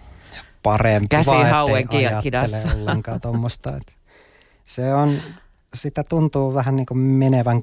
parempi 0.63 1.07
Käsi 1.07 1.31
hauen 1.51 1.87
kidassa. 2.21 2.69
ollenkaan 2.75 3.21
tuommoista. 3.21 3.73
Se 4.63 4.93
on, 4.93 5.19
sitä 5.75 6.03
tuntuu 6.03 6.53
vähän 6.53 6.75
niin 6.75 6.85
kuin 6.85 6.97
menevän 6.97 7.61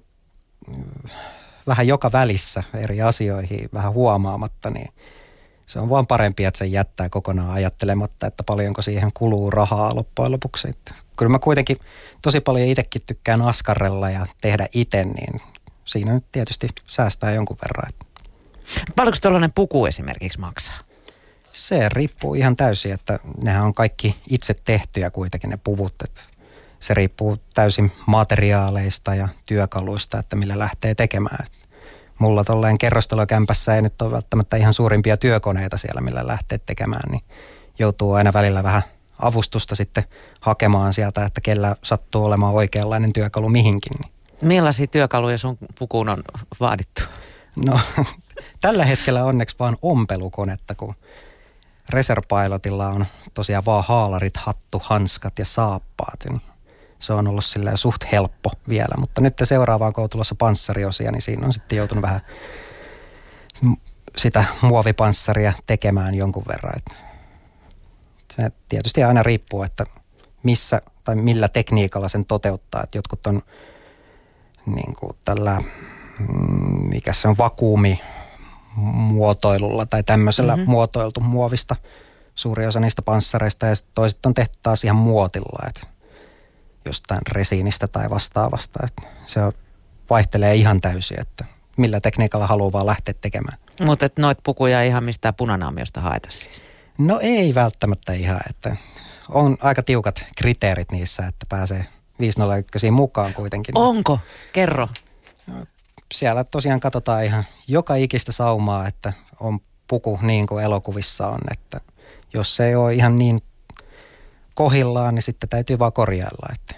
vähän 1.66 1.86
joka 1.86 2.12
välissä 2.12 2.62
eri 2.74 3.02
asioihin 3.02 3.68
vähän 3.74 3.92
huomaamatta, 3.92 4.70
niin 4.70 4.88
se 5.66 5.78
on 5.78 5.90
vaan 5.90 6.06
parempi, 6.06 6.44
että 6.44 6.58
se 6.58 6.66
jättää 6.66 7.08
kokonaan 7.08 7.50
ajattelematta, 7.50 8.26
että 8.26 8.42
paljonko 8.42 8.82
siihen 8.82 9.10
kuluu 9.14 9.50
rahaa 9.50 9.94
loppujen 9.94 10.32
lopuksi. 10.32 10.68
Että 10.68 10.94
kyllä 11.16 11.30
mä 11.30 11.38
kuitenkin 11.38 11.78
tosi 12.22 12.40
paljon 12.40 12.68
itsekin 12.68 13.02
tykkään 13.06 13.42
askarrella 13.42 14.10
ja 14.10 14.26
tehdä 14.40 14.66
itse, 14.74 15.04
niin 15.04 15.40
siinä 15.84 16.12
nyt 16.12 16.24
tietysti 16.32 16.68
säästää 16.86 17.32
jonkun 17.32 17.58
verran. 17.62 17.92
Paljonko 18.96 19.18
tällainen 19.20 19.52
puku 19.52 19.86
esimerkiksi 19.86 20.40
maksaa? 20.40 20.78
Se 21.52 21.88
riippuu 21.88 22.34
ihan 22.34 22.56
täysin, 22.56 22.92
että 22.92 23.18
nehän 23.42 23.64
on 23.64 23.74
kaikki 23.74 24.16
itse 24.30 24.54
tehtyjä 24.64 25.10
kuitenkin 25.10 25.50
ne 25.50 25.58
puvut. 25.64 25.94
Että 26.04 26.20
se 26.82 26.94
riippuu 26.94 27.38
täysin 27.54 27.92
materiaaleista 28.06 29.14
ja 29.14 29.28
työkaluista, 29.46 30.18
että 30.18 30.36
millä 30.36 30.58
lähtee 30.58 30.94
tekemään. 30.94 31.46
Mulla 32.18 32.44
tolleen 32.44 32.78
kerrostalokämpässä 32.78 33.74
ei 33.74 33.82
nyt 33.82 34.02
ole 34.02 34.10
välttämättä 34.10 34.56
ihan 34.56 34.74
suurimpia 34.74 35.16
työkoneita 35.16 35.78
siellä, 35.78 36.00
millä 36.00 36.26
lähtee 36.26 36.58
tekemään, 36.58 37.10
niin 37.10 37.22
joutuu 37.78 38.12
aina 38.12 38.32
välillä 38.32 38.62
vähän 38.62 38.82
avustusta 39.18 39.74
sitten 39.74 40.04
hakemaan 40.40 40.94
sieltä, 40.94 41.24
että 41.24 41.40
kellä 41.40 41.76
sattuu 41.82 42.24
olemaan 42.24 42.54
oikeanlainen 42.54 43.12
työkalu 43.12 43.48
mihinkin. 43.48 43.92
Niin. 44.00 44.12
Millaisia 44.42 44.86
työkaluja 44.86 45.38
sun 45.38 45.58
pukuun 45.78 46.08
on 46.08 46.22
vaadittu? 46.60 47.02
No 47.56 47.80
tällä 48.60 48.84
hetkellä 48.84 49.24
onneksi 49.24 49.56
vaan 49.58 49.76
ompelukonetta, 49.82 50.74
kun 50.74 50.94
Reserpilotilla 51.88 52.88
on 52.88 53.06
tosiaan 53.34 53.64
vaan 53.64 53.84
haalarit, 53.88 54.36
hattu, 54.36 54.82
hanskat 54.84 55.38
ja 55.38 55.44
saappaat. 55.44 56.18
Niin 56.28 56.51
se 57.02 57.12
on 57.12 57.28
ollut 57.28 57.44
silleen 57.44 57.78
suht 57.78 58.04
helppo 58.12 58.50
vielä, 58.68 58.94
mutta 58.98 59.20
nyt 59.20 59.34
seuraavaan 59.42 59.92
kun 59.92 60.04
on 60.04 60.10
tulossa 60.10 60.34
panssariosia, 60.34 61.12
niin 61.12 61.22
siinä 61.22 61.46
on 61.46 61.52
sitten 61.52 61.76
joutunut 61.76 62.02
vähän 62.02 62.20
sitä 64.16 64.44
muovipanssaria 64.60 65.52
tekemään 65.66 66.14
jonkun 66.14 66.44
verran. 66.48 66.74
Et 66.76 67.04
se 68.36 68.50
tietysti 68.68 69.02
aina 69.02 69.22
riippuu, 69.22 69.62
että 69.62 69.84
missä 70.42 70.82
tai 71.04 71.16
millä 71.16 71.48
tekniikalla 71.48 72.08
sen 72.08 72.26
toteuttaa. 72.26 72.82
Et 72.82 72.94
jotkut 72.94 73.26
on 73.26 73.42
niin 74.66 74.94
kuin 74.94 75.16
tällä, 75.24 75.60
mm, 76.18 76.88
mikä 76.88 77.12
se 77.12 77.28
on, 77.28 77.38
vakuumi 77.38 78.00
muotoilulla 78.76 79.86
tai 79.86 80.02
tämmöisellä 80.02 80.56
mm-hmm. 80.56 80.70
muotoiltu 80.70 81.20
muovista 81.20 81.76
suuri 82.34 82.66
osa 82.66 82.80
niistä 82.80 83.02
panssareista 83.02 83.66
ja 83.66 83.74
toiset 83.94 84.26
on 84.26 84.34
tehty 84.34 84.58
taas 84.62 84.84
ihan 84.84 84.96
muotilla. 84.96 85.68
Että 85.68 85.91
jostain 86.84 87.20
resiinistä 87.28 87.88
tai 87.88 88.10
vastaavasta. 88.10 88.80
Että 88.84 89.02
se 89.26 89.40
vaihtelee 90.10 90.54
ihan 90.54 90.80
täysin, 90.80 91.20
että 91.20 91.44
millä 91.76 92.00
tekniikalla 92.00 92.46
haluaa 92.46 92.72
vaan 92.72 92.86
lähteä 92.86 93.14
tekemään. 93.20 93.58
Mutta 93.80 94.08
noit 94.18 94.38
pukuja 94.42 94.82
ei 94.82 94.88
ihan 94.88 95.04
mistään 95.04 95.34
punanaamiosta 95.34 96.00
haeta 96.00 96.30
siis? 96.30 96.62
No 96.98 97.18
ei 97.22 97.54
välttämättä 97.54 98.12
ihan, 98.12 98.40
että 98.50 98.76
on 99.28 99.56
aika 99.62 99.82
tiukat 99.82 100.24
kriteerit 100.36 100.92
niissä, 100.92 101.26
että 101.26 101.46
pääsee 101.48 101.86
501 102.20 102.90
mukaan 102.90 103.34
kuitenkin. 103.34 103.78
Onko? 103.78 104.18
Kerro. 104.52 104.88
No, 105.46 105.66
siellä 106.14 106.44
tosiaan 106.44 106.80
katsotaan 106.80 107.24
ihan 107.24 107.44
joka 107.68 107.94
ikistä 107.94 108.32
saumaa, 108.32 108.86
että 108.86 109.12
on 109.40 109.58
puku 109.88 110.18
niin 110.22 110.46
kuin 110.46 110.64
elokuvissa 110.64 111.26
on, 111.26 111.38
että 111.50 111.80
jos 112.34 112.56
se 112.56 112.66
ei 112.66 112.74
ole 112.74 112.94
ihan 112.94 113.16
niin 113.16 113.38
kohillaan, 114.54 115.14
niin 115.14 115.22
sitten 115.22 115.48
täytyy 115.48 115.78
vaan 115.78 115.92
korjailla. 115.92 116.48
Että. 116.52 116.74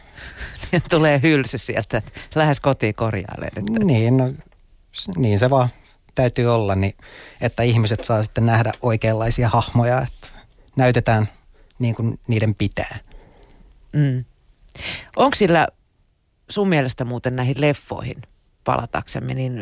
Tulee 0.91 1.21
hylsy 1.23 1.59
sieltä, 1.59 2.03
lähes 2.35 2.61
kotiin 2.61 2.95
korjailee 2.95 3.51
nyt. 3.57 3.85
Niin, 3.85 4.17
no, 4.17 4.33
niin 5.17 5.39
se 5.39 5.51
vaan 5.51 5.69
täytyy 6.15 6.55
olla, 6.55 6.75
niin, 6.75 6.95
että 7.41 7.63
ihmiset 7.63 8.05
saa 8.05 8.23
sitten 8.23 8.47
nähdä 8.47 8.73
oikeanlaisia 8.83 9.49
hahmoja, 9.49 10.03
että 10.03 10.29
näytetään 10.77 11.29
niin 11.79 11.95
kuin 11.95 12.21
niiden 12.29 12.55
pitää. 12.55 12.99
Mm. 13.93 14.25
Onko 15.17 15.35
sillä 15.35 15.69
sun 16.49 16.69
mielestä 16.69 17.05
muuten 17.05 17.37
näihin 17.37 17.61
leffoihin 17.61 18.23
palataksemme, 18.65 19.35
niin 19.35 19.61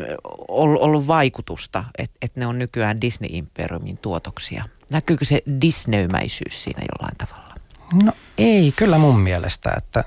ollut, 0.49 0.83
ollut 0.83 1.07
vaikutusta, 1.07 1.85
että, 1.99 2.17
että 2.23 2.41
ne 2.41 2.47
on 2.47 2.59
nykyään 2.59 3.01
Disney-imperiumin 3.01 3.99
tuotoksia? 4.03 4.65
Näkyykö 4.91 5.25
se 5.25 5.43
Disneymäisyys 5.61 6.65
siinä 6.65 6.83
jollain 6.93 7.17
tavalla? 7.19 7.52
No 7.93 8.13
ei, 8.39 8.73
kyllä 8.77 8.99
mun 8.99 9.21
mielestä, 9.21 9.75
että 9.77 10.05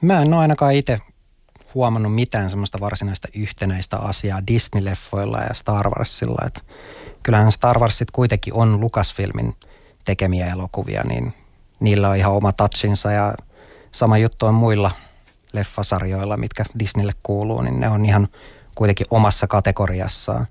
mä 0.00 0.22
en 0.22 0.34
ole 0.34 0.42
ainakaan 0.42 0.74
itse 0.74 0.98
huomannut 1.74 2.14
mitään 2.14 2.50
semmoista 2.50 2.80
varsinaista 2.80 3.28
yhtenäistä 3.36 3.96
asiaa 3.96 4.40
Disney-leffoilla 4.50 5.42
ja 5.48 5.54
Star 5.54 5.90
Warsilla. 5.90 6.46
Että 6.46 6.60
kyllähän 7.22 7.52
Star 7.52 7.78
Warsit 7.78 8.10
kuitenkin 8.10 8.54
on 8.54 8.80
Lucasfilmin 8.80 9.54
tekemiä 10.04 10.46
elokuvia, 10.46 11.02
niin 11.02 11.34
niillä 11.80 12.08
on 12.08 12.16
ihan 12.16 12.32
oma 12.32 12.52
touchinsa 12.52 13.12
ja 13.12 13.34
sama 13.92 14.18
juttu 14.18 14.46
on 14.46 14.54
muilla 14.54 14.90
leffasarjoilla, 15.52 16.36
mitkä 16.36 16.64
Disneylle 16.78 17.12
kuuluu, 17.22 17.62
niin 17.62 17.80
ne 17.80 17.88
on 17.88 18.04
ihan 18.04 18.28
kuitenkin 18.74 19.06
omassa 19.10 19.46
kategoriassaan. 19.46 20.46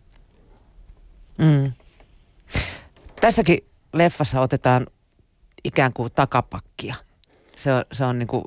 Mm. 1.38 1.72
Tässäkin 3.22 3.60
leffassa 3.94 4.42
otetaan 4.42 4.88
ikään 5.64 5.94
kuin 5.94 6.12
takapakkia. 6.16 6.96
Se 7.56 7.74
on, 7.74 7.86
se 7.92 8.06
on 8.06 8.20
niin 8.20 8.28
kuin 8.28 8.44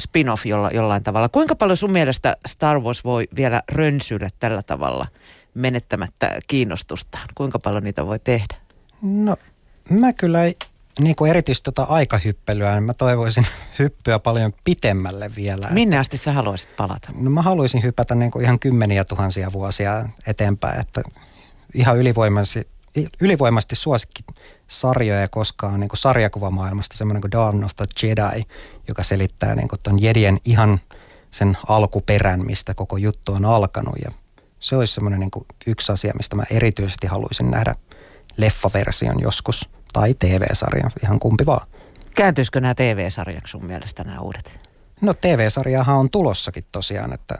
spin-off 0.00 0.46
jolla, 0.46 0.70
jollain 0.70 1.02
tavalla. 1.02 1.28
Kuinka 1.28 1.54
paljon 1.54 1.76
sun 1.76 1.92
mielestä 1.92 2.36
Star 2.46 2.80
Wars 2.80 3.04
voi 3.04 3.28
vielä 3.36 3.62
rönsyillä 3.72 4.28
tällä 4.38 4.62
tavalla 4.62 5.06
menettämättä 5.54 6.38
kiinnostustaan? 6.48 7.28
Kuinka 7.34 7.58
paljon 7.58 7.82
niitä 7.82 8.06
voi 8.06 8.18
tehdä? 8.18 8.54
No 9.02 9.36
mä 9.90 10.12
kyllä 10.12 10.38
niin 11.00 11.16
kuin 11.16 11.30
erityisesti 11.30 11.64
tota 11.64 11.82
aikahyppelyä, 11.82 12.72
niin 12.72 12.82
mä 12.82 12.94
toivoisin 12.94 13.46
hyppyä 13.78 14.18
paljon 14.18 14.52
pitemmälle 14.64 15.30
vielä. 15.36 15.68
Minne 15.70 15.98
asti 15.98 16.16
sä 16.16 16.32
haluaisit 16.32 16.76
palata? 16.76 17.10
No 17.14 17.30
mä 17.30 17.42
haluaisin 17.42 17.82
hypätä 17.82 18.14
niin 18.14 18.30
kuin 18.30 18.44
ihan 18.44 18.58
kymmeniä 18.58 19.04
tuhansia 19.04 19.52
vuosia 19.52 20.08
eteenpäin, 20.26 20.80
että 20.80 21.02
ihan 21.74 21.98
ylivoimaisesti, 21.98 22.68
ylivoimaisesti 23.20 23.76
suosikki 23.76 24.22
sarjoja 24.68 25.28
koskaan 25.28 25.80
niin 25.80 25.88
kuin 25.88 25.98
sarjakuvamaailmasta, 25.98 26.96
semmoinen 26.96 27.20
kuin 27.20 27.30
Dawn 27.30 27.64
of 27.64 27.76
the 27.76 27.86
Jedi, 28.02 28.42
joka 28.88 29.02
selittää 29.02 29.54
niin 29.54 29.68
kuin 29.68 29.80
ton 29.82 30.02
Jedien 30.02 30.38
ihan 30.44 30.80
sen 31.30 31.56
alkuperän, 31.68 32.46
mistä 32.46 32.74
koko 32.74 32.96
juttu 32.96 33.32
on 33.32 33.44
alkanut 33.44 33.94
ja 34.04 34.10
se 34.60 34.76
olisi 34.76 34.94
semmoinen 34.94 35.20
niin 35.20 35.30
yksi 35.66 35.92
asia, 35.92 36.12
mistä 36.16 36.36
mä 36.36 36.42
erityisesti 36.50 37.06
haluaisin 37.06 37.50
nähdä 37.50 37.74
leffaversion 38.36 39.20
joskus 39.20 39.70
tai 39.92 40.14
TV-sarja, 40.18 40.90
ihan 41.02 41.18
kumpi 41.18 41.46
vaan. 41.46 41.66
Kääntyisikö 42.14 42.60
nämä 42.60 42.74
TV-sarjaksi 42.74 43.50
sun 43.50 43.64
mielestä 43.64 44.04
nämä 44.04 44.20
uudet? 44.20 44.68
No 45.00 45.14
TV-sarjahan 45.14 45.96
on 45.96 46.10
tulossakin 46.10 46.64
tosiaan, 46.72 47.12
että 47.12 47.34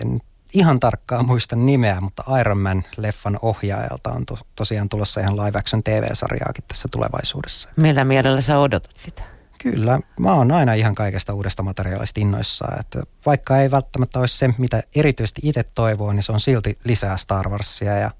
en 0.00 0.20
ihan 0.54 0.80
tarkkaan 0.80 1.26
muista 1.26 1.56
nimeä, 1.56 2.00
mutta 2.00 2.24
Iron 2.40 2.58
Man-leffan 2.58 3.38
ohjaajalta 3.42 4.10
on 4.10 4.26
to, 4.26 4.38
tosiaan 4.56 4.88
tulossa 4.88 5.20
ihan 5.20 5.36
live 5.36 5.58
action 5.58 5.82
TV-sarjaakin 5.82 6.64
tässä 6.68 6.88
tulevaisuudessa. 6.92 7.68
Millä 7.76 8.04
mielellä 8.04 8.40
sä 8.40 8.58
odotat 8.58 8.96
sitä? 8.96 9.22
Kyllä, 9.62 10.00
mä 10.20 10.32
oon 10.32 10.52
aina 10.52 10.74
ihan 10.74 10.94
kaikesta 10.94 11.34
uudesta 11.34 11.62
materiaalista 11.62 12.20
innoissaan, 12.20 12.80
että 12.80 13.02
vaikka 13.26 13.58
ei 13.58 13.70
välttämättä 13.70 14.20
olisi 14.20 14.38
se, 14.38 14.54
mitä 14.58 14.82
erityisesti 14.96 15.40
itse 15.44 15.62
toivoo, 15.62 16.12
niin 16.12 16.22
se 16.22 16.32
on 16.32 16.40
silti 16.40 16.78
lisää 16.84 17.16
Star 17.16 17.48
Warsia 17.48 17.96
ja 17.96 18.10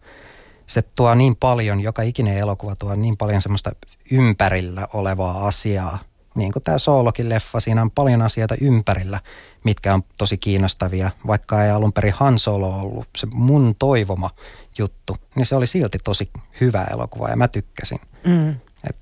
se 0.67 0.83
tuo 0.83 1.15
niin 1.15 1.37
paljon, 1.37 1.81
joka 1.81 2.03
ikinen 2.03 2.39
elokuva 2.39 2.77
tuo 2.77 2.95
niin 2.95 3.17
paljon 3.17 3.43
semmoista 3.43 3.71
ympärillä 4.11 4.89
olevaa 4.93 5.47
asiaa. 5.47 5.99
Niin 6.39 6.53
kuin 6.53 6.63
tämä 6.63 6.79
Soolokin 6.79 7.29
leffa, 7.29 7.61
siinä 7.61 7.83
on 7.83 7.91
paljon 7.91 8.23
asioita 8.23 8.55
ympärillä, 8.61 9.21
mitkä 9.65 9.95
on 9.95 10.03
tosi 10.19 10.39
kiinnostavia. 10.39 11.11
Vaikka 11.27 11.65
ei 11.65 11.71
alun 11.71 11.93
perin 11.93 12.15
Han 12.17 12.39
Solo 12.39 12.81
ollut 12.81 13.09
se 13.17 13.27
mun 13.35 13.75
toivoma 13.79 14.31
juttu, 14.79 15.17
niin 15.35 15.47
se 15.47 15.55
oli 15.55 15.67
silti 15.67 15.99
tosi 16.05 16.31
hyvä 16.61 16.85
elokuva 16.93 17.29
ja 17.29 17.37
mä 17.37 17.49
tykkäsin. 17.49 18.01
Mm. 18.27 18.51
Et 18.89 18.97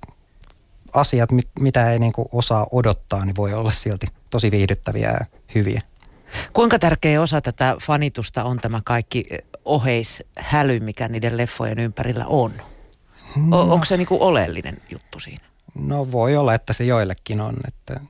asiat, 0.92 1.33
mit, 1.33 1.49
mitä 1.61 1.92
ei 1.92 1.99
niinku 1.99 2.29
osaa 2.33 2.66
odottaa, 2.72 3.25
niin 3.25 3.37
voi 3.37 3.55
olla 3.55 3.72
silti 3.72 4.07
tosi 4.31 4.51
viihdyttäviä 4.51 5.11
ja 5.11 5.27
hyviä. 5.55 5.81
Kuinka 6.53 6.79
tärkeä 6.79 7.22
osa 7.22 7.40
tätä 7.40 7.77
fanitusta 7.83 8.44
on 8.44 8.59
tämä 8.59 8.81
kaikki 8.85 9.27
oheishäly, 9.64 10.81
mikä 10.81 11.09
niiden 11.09 11.37
leffojen 11.37 11.79
ympärillä 11.79 12.27
on? 12.27 12.53
No. 13.46 13.61
onko 13.61 13.85
se 13.85 13.96
niinku 13.96 14.18
oleellinen 14.20 14.77
juttu 14.90 15.20
siinä? 15.20 15.44
No 15.79 16.12
voi 16.12 16.37
olla, 16.37 16.55
että 16.55 16.73
se 16.73 16.85
joillekin 16.85 17.41
on. 17.41 17.55
Että 17.69 18.01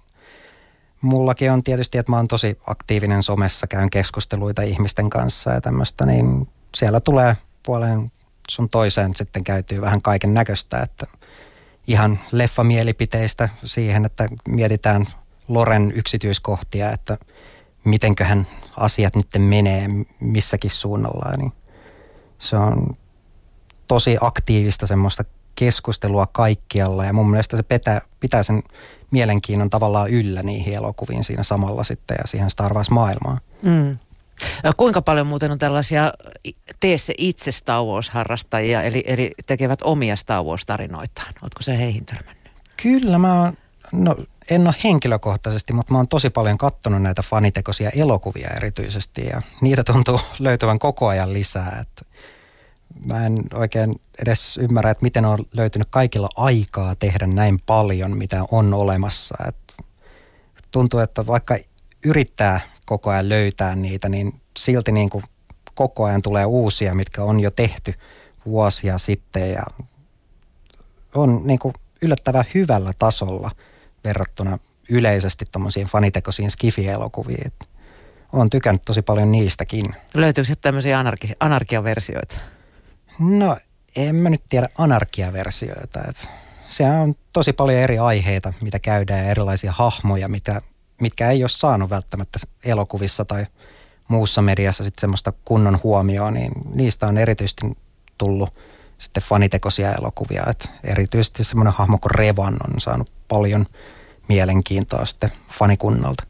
mullakin 1.00 1.52
on 1.52 1.62
tietysti, 1.62 1.98
että 1.98 2.12
mä 2.12 2.16
oon 2.16 2.28
tosi 2.28 2.58
aktiivinen 2.66 3.22
somessa, 3.22 3.66
käyn 3.66 3.90
keskusteluita 3.90 4.62
ihmisten 4.62 5.10
kanssa 5.10 5.50
ja 5.50 5.60
tämmöistä, 5.60 6.06
niin 6.06 6.48
siellä 6.74 7.00
tulee 7.00 7.36
puoleen 7.62 8.10
sun 8.50 8.70
toiseen 8.70 9.14
sitten 9.14 9.44
käytyy 9.44 9.80
vähän 9.80 10.02
kaiken 10.02 10.34
näköistä, 10.34 10.80
että 10.80 11.06
ihan 11.86 12.20
leffamielipiteistä 12.32 13.48
siihen, 13.64 14.04
että 14.04 14.28
mietitään 14.48 15.06
Loren 15.48 15.92
yksityiskohtia, 15.92 16.90
että 16.92 17.18
mitenköhän 17.84 18.46
asiat 18.76 19.16
nyt 19.16 19.26
menee 19.38 19.88
missäkin 20.20 20.70
suunnalla. 20.70 21.36
Niin 21.36 21.52
se 22.38 22.56
on 22.56 22.96
tosi 23.88 24.16
aktiivista 24.20 24.86
semmoista 24.86 25.24
keskustelua 25.56 26.26
kaikkialla 26.26 27.04
ja 27.04 27.12
mun 27.12 27.30
mielestä 27.30 27.56
se 27.56 27.62
pitää, 27.62 28.00
pitää 28.20 28.42
sen 28.42 28.62
mielenkiinnon 29.10 29.70
tavallaan 29.70 30.10
yllä 30.10 30.42
niihin 30.42 30.74
elokuviin 30.74 31.24
siinä 31.24 31.42
samalla 31.42 31.84
sitten 31.84 32.16
ja 32.20 32.26
siihen 32.26 32.50
Star 32.50 32.74
Wars-maailmaan. 32.74 33.38
Mm. 33.62 33.98
Kuinka 34.76 35.02
paljon 35.02 35.26
muuten 35.26 35.50
on 35.50 35.58
tällaisia 35.58 36.12
tee 36.80 36.98
se 36.98 37.14
itse 37.18 37.52
Star 37.52 37.82
Wars-harrastajia, 37.82 38.82
eli, 38.82 39.04
eli 39.06 39.32
tekevät 39.46 39.82
omia 39.82 40.16
Star 40.16 40.44
Wars-tarinoitaan? 40.44 41.34
Oletko 41.42 41.62
se 41.62 41.78
heihin 41.78 42.06
törmännyt? 42.06 42.50
Kyllä 42.82 43.18
mä 43.18 43.42
oon, 43.42 43.52
no 43.92 44.16
en 44.50 44.66
ole 44.66 44.74
henkilökohtaisesti, 44.84 45.72
mutta 45.72 45.92
mä 45.92 45.98
oon 45.98 46.08
tosi 46.08 46.30
paljon 46.30 46.58
kattonut 46.58 47.02
näitä 47.02 47.22
fanitekoisia 47.22 47.90
elokuvia 47.90 48.48
erityisesti 48.56 49.26
ja 49.26 49.42
niitä 49.60 49.84
tuntuu 49.84 50.20
löytyvän 50.38 50.78
koko 50.78 51.08
ajan 51.08 51.32
lisää. 51.32 51.78
Että 51.80 52.04
mä 53.04 53.26
en 53.26 53.38
oikein 53.54 54.00
edes 54.22 54.56
ymmärrä, 54.56 54.90
että 54.90 55.02
miten 55.02 55.24
on 55.24 55.38
löytynyt 55.52 55.88
kaikilla 55.90 56.28
aikaa 56.36 56.94
tehdä 56.94 57.26
näin 57.26 57.58
paljon, 57.66 58.16
mitä 58.16 58.44
on 58.50 58.74
olemassa. 58.74 59.36
Että 59.48 59.74
tuntuu, 60.70 61.00
että 61.00 61.26
vaikka 61.26 61.56
yrittää 62.04 62.60
koko 62.86 63.10
ajan 63.10 63.28
löytää 63.28 63.76
niitä, 63.76 64.08
niin 64.08 64.40
silti 64.58 64.92
niin 64.92 65.10
kuin 65.10 65.24
koko 65.74 66.04
ajan 66.04 66.22
tulee 66.22 66.44
uusia, 66.44 66.94
mitkä 66.94 67.22
on 67.22 67.40
jo 67.40 67.50
tehty 67.50 67.94
vuosia 68.46 68.98
sitten 68.98 69.50
ja 69.52 69.62
on 71.14 71.40
niin 71.44 71.58
kuin 71.58 71.74
yllättävän 72.02 72.44
hyvällä 72.54 72.92
tasolla– 72.98 73.50
verrattuna 74.06 74.58
yleisesti 74.88 75.44
tuommoisiin 75.52 75.86
fanitekoisiin 75.86 76.50
skifi-elokuviin. 76.50 77.52
Olen 78.32 78.50
tykännyt 78.50 78.82
tosi 78.84 79.02
paljon 79.02 79.32
niistäkin. 79.32 79.86
Löytyykö 80.14 80.46
sitten 80.46 80.62
tämmöisiä 80.62 80.98
anarki- 81.02 81.36
anarkiaversioita? 81.40 82.34
No, 83.18 83.56
en 83.96 84.14
mä 84.14 84.30
nyt 84.30 84.42
tiedä 84.48 84.68
anarkiaversioita. 84.78 86.00
Et 86.08 86.30
se 86.68 86.84
on 86.84 87.14
tosi 87.32 87.52
paljon 87.52 87.80
eri 87.80 87.98
aiheita, 87.98 88.52
mitä 88.60 88.78
käydään 88.78 89.24
ja 89.24 89.30
erilaisia 89.30 89.72
hahmoja, 89.72 90.28
mitä, 90.28 90.62
mitkä 91.00 91.30
ei 91.30 91.42
ole 91.42 91.48
saanut 91.48 91.90
välttämättä 91.90 92.38
elokuvissa 92.64 93.24
tai 93.24 93.46
muussa 94.08 94.42
mediassa 94.42 94.84
sitten 94.84 95.00
semmoista 95.00 95.32
kunnon 95.44 95.78
huomioon, 95.84 96.34
niin 96.34 96.52
niistä 96.74 97.06
on 97.06 97.18
erityisesti 97.18 97.66
tullut 98.18 98.54
sitten 98.98 99.22
fanitekoisia 99.22 99.92
elokuvia. 99.92 100.44
Et 100.50 100.70
erityisesti 100.84 101.44
semmoinen 101.44 101.74
hahmo 101.74 101.98
kuin 101.98 102.10
Revan 102.10 102.56
on 102.68 102.80
saanut 102.80 103.12
paljon 103.28 103.66
mielenkiintoa 104.28 105.06
sitten 105.06 105.32
fanikunnalta. 105.50 106.24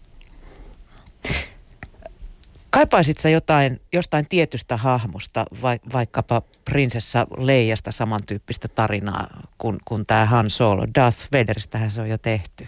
Kaipaisit 2.76 3.18
sä 3.18 3.28
jotain, 3.28 3.80
jostain 3.92 4.28
tietystä 4.28 4.76
hahmosta, 4.76 5.46
vai, 5.62 5.78
vaikkapa 5.92 6.42
prinsessa 6.64 7.26
Leijasta 7.38 7.92
samantyyppistä 7.92 8.68
tarinaa 8.68 9.40
kuin, 9.58 9.78
kuin 9.84 10.06
tämä 10.06 10.26
Han 10.26 10.50
Solo? 10.50 10.86
Darth 10.94 11.28
Vaderistähän 11.32 11.90
se 11.90 12.00
on 12.00 12.08
jo 12.08 12.18
tehty. 12.18 12.66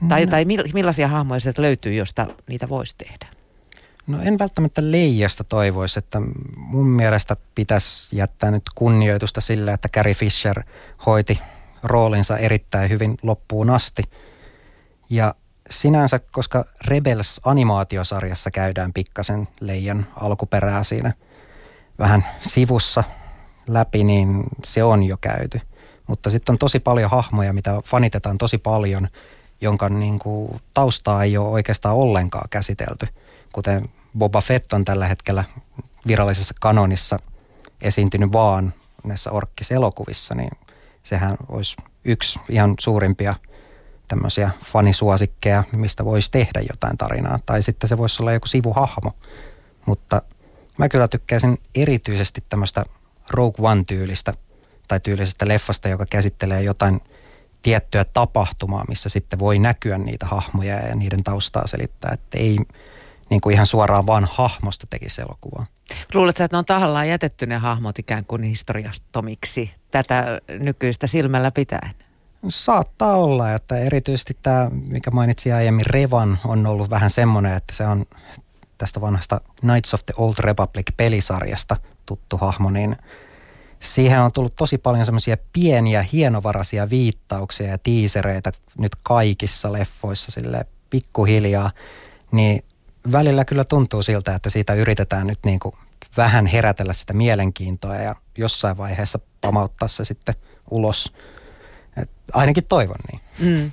No. 0.00 0.08
Tai, 0.08 0.26
tai 0.26 0.44
millaisia 0.74 1.08
hahmoja 1.08 1.40
sieltä 1.40 1.62
löytyy, 1.62 1.94
josta 1.94 2.26
niitä 2.48 2.68
voisi 2.68 2.96
tehdä? 2.98 3.26
No 4.06 4.22
en 4.22 4.38
välttämättä 4.38 4.82
Leijasta 4.84 5.44
toivoisi, 5.44 5.98
että 5.98 6.20
mun 6.56 6.86
mielestä 6.86 7.36
pitäisi 7.54 8.16
jättää 8.16 8.50
nyt 8.50 8.64
kunnioitusta 8.74 9.40
sille, 9.40 9.72
että 9.72 9.88
Carrie 9.88 10.14
Fisher 10.14 10.62
hoiti 11.06 11.38
roolinsa 11.82 12.36
erittäin 12.36 12.90
hyvin 12.90 13.16
loppuun 13.22 13.70
asti– 13.70 14.02
ja 15.10 15.34
sinänsä, 15.70 16.18
koska 16.18 16.64
Rebels-animaatiosarjassa 16.86 18.50
käydään 18.50 18.92
pikkasen 18.92 19.48
leijan 19.60 20.06
alkuperää 20.20 20.84
siinä 20.84 21.12
vähän 21.98 22.26
sivussa 22.38 23.04
läpi, 23.68 24.04
niin 24.04 24.44
se 24.64 24.84
on 24.84 25.02
jo 25.02 25.16
käyty. 25.20 25.60
Mutta 26.06 26.30
sitten 26.30 26.52
on 26.52 26.58
tosi 26.58 26.80
paljon 26.80 27.10
hahmoja, 27.10 27.52
mitä 27.52 27.82
fanitetaan 27.84 28.38
tosi 28.38 28.58
paljon, 28.58 29.08
jonka 29.60 29.88
niin 29.88 30.18
kuin, 30.18 30.60
taustaa 30.74 31.24
ei 31.24 31.36
ole 31.36 31.48
oikeastaan 31.48 31.96
ollenkaan 31.96 32.48
käsitelty. 32.50 33.06
Kuten 33.52 33.88
Boba 34.18 34.40
Fett 34.40 34.72
on 34.72 34.84
tällä 34.84 35.06
hetkellä 35.06 35.44
virallisessa 36.06 36.54
kanonissa 36.60 37.18
esiintynyt 37.80 38.32
vaan 38.32 38.74
näissä 39.04 39.30
orkkiselokuvissa, 39.30 40.34
niin 40.34 40.50
sehän 41.02 41.36
olisi 41.48 41.76
yksi 42.04 42.40
ihan 42.48 42.74
suurimpia– 42.78 43.34
tämmöisiä 44.10 44.50
fanisuosikkeja, 44.64 45.64
mistä 45.72 46.04
voisi 46.04 46.30
tehdä 46.30 46.60
jotain 46.70 46.98
tarinaa. 46.98 47.38
Tai 47.46 47.62
sitten 47.62 47.88
se 47.88 47.98
voisi 47.98 48.22
olla 48.22 48.32
joku 48.32 48.46
sivuhahmo. 48.46 49.12
Mutta 49.86 50.22
mä 50.78 50.88
kyllä 50.88 51.08
tykkäisin 51.08 51.58
erityisesti 51.74 52.44
tämmöistä 52.48 52.84
Rogue 53.30 53.70
One-tyylistä 53.70 54.34
tai 54.88 55.00
tyylisestä 55.00 55.48
leffasta, 55.48 55.88
joka 55.88 56.06
käsittelee 56.10 56.62
jotain 56.62 57.00
tiettyä 57.62 58.04
tapahtumaa, 58.04 58.84
missä 58.88 59.08
sitten 59.08 59.38
voi 59.38 59.58
näkyä 59.58 59.98
niitä 59.98 60.26
hahmoja 60.26 60.74
ja 60.86 60.94
niiden 60.94 61.24
taustaa 61.24 61.66
selittää, 61.66 62.10
että 62.14 62.38
ei 62.38 62.56
niin 63.30 63.40
kuin 63.40 63.54
ihan 63.54 63.66
suoraan 63.66 64.06
vaan 64.06 64.28
hahmosta 64.32 64.86
tekisi 64.90 65.22
elokuvaa. 65.22 65.66
Luuletko, 66.14 66.44
että 66.44 66.54
ne 66.54 66.58
on 66.58 66.64
tahallaan 66.64 67.08
jätetty 67.08 67.46
ne 67.46 67.56
hahmot 67.56 67.98
ikään 67.98 68.24
kuin 68.24 68.42
historiastomiksi 68.42 69.74
tätä 69.90 70.40
nykyistä 70.48 71.06
silmällä 71.06 71.50
pitäen? 71.50 71.90
Saattaa 72.48 73.16
olla, 73.16 73.54
että 73.54 73.78
erityisesti 73.78 74.36
tämä, 74.42 74.70
mikä 74.88 75.10
mainitsin 75.10 75.54
aiemmin, 75.54 75.86
Revan, 75.86 76.38
on 76.44 76.66
ollut 76.66 76.90
vähän 76.90 77.10
semmoinen, 77.10 77.54
että 77.54 77.74
se 77.74 77.86
on 77.86 78.04
tästä 78.78 79.00
vanhasta 79.00 79.40
Knights 79.60 79.94
of 79.94 80.00
the 80.06 80.14
Old 80.16 80.34
Republic-pelisarjasta 80.38 81.76
tuttu 82.06 82.36
hahmo, 82.36 82.70
niin 82.70 82.96
siihen 83.80 84.20
on 84.20 84.32
tullut 84.32 84.54
tosi 84.56 84.78
paljon 84.78 85.04
semmoisia 85.04 85.36
pieniä, 85.52 86.04
hienovaraisia 86.12 86.90
viittauksia 86.90 87.66
ja 87.66 87.78
tiisereitä 87.78 88.52
nyt 88.78 88.92
kaikissa 89.02 89.72
leffoissa 89.72 90.32
sille 90.32 90.66
pikkuhiljaa, 90.90 91.70
niin 92.32 92.64
välillä 93.12 93.44
kyllä 93.44 93.64
tuntuu 93.64 94.02
siltä, 94.02 94.34
että 94.34 94.50
siitä 94.50 94.74
yritetään 94.74 95.26
nyt 95.26 95.38
niin 95.44 95.60
kuin 95.60 95.74
vähän 96.16 96.46
herätellä 96.46 96.92
sitä 96.92 97.12
mielenkiintoa 97.12 97.96
ja 97.96 98.14
jossain 98.38 98.76
vaiheessa 98.76 99.18
pamauttaa 99.40 99.88
se 99.88 100.04
sitten 100.04 100.34
ulos. 100.70 101.12
Et 101.96 102.10
ainakin 102.32 102.64
toivon 102.64 102.96
niin. 103.12 103.20
Mm. 103.38 103.72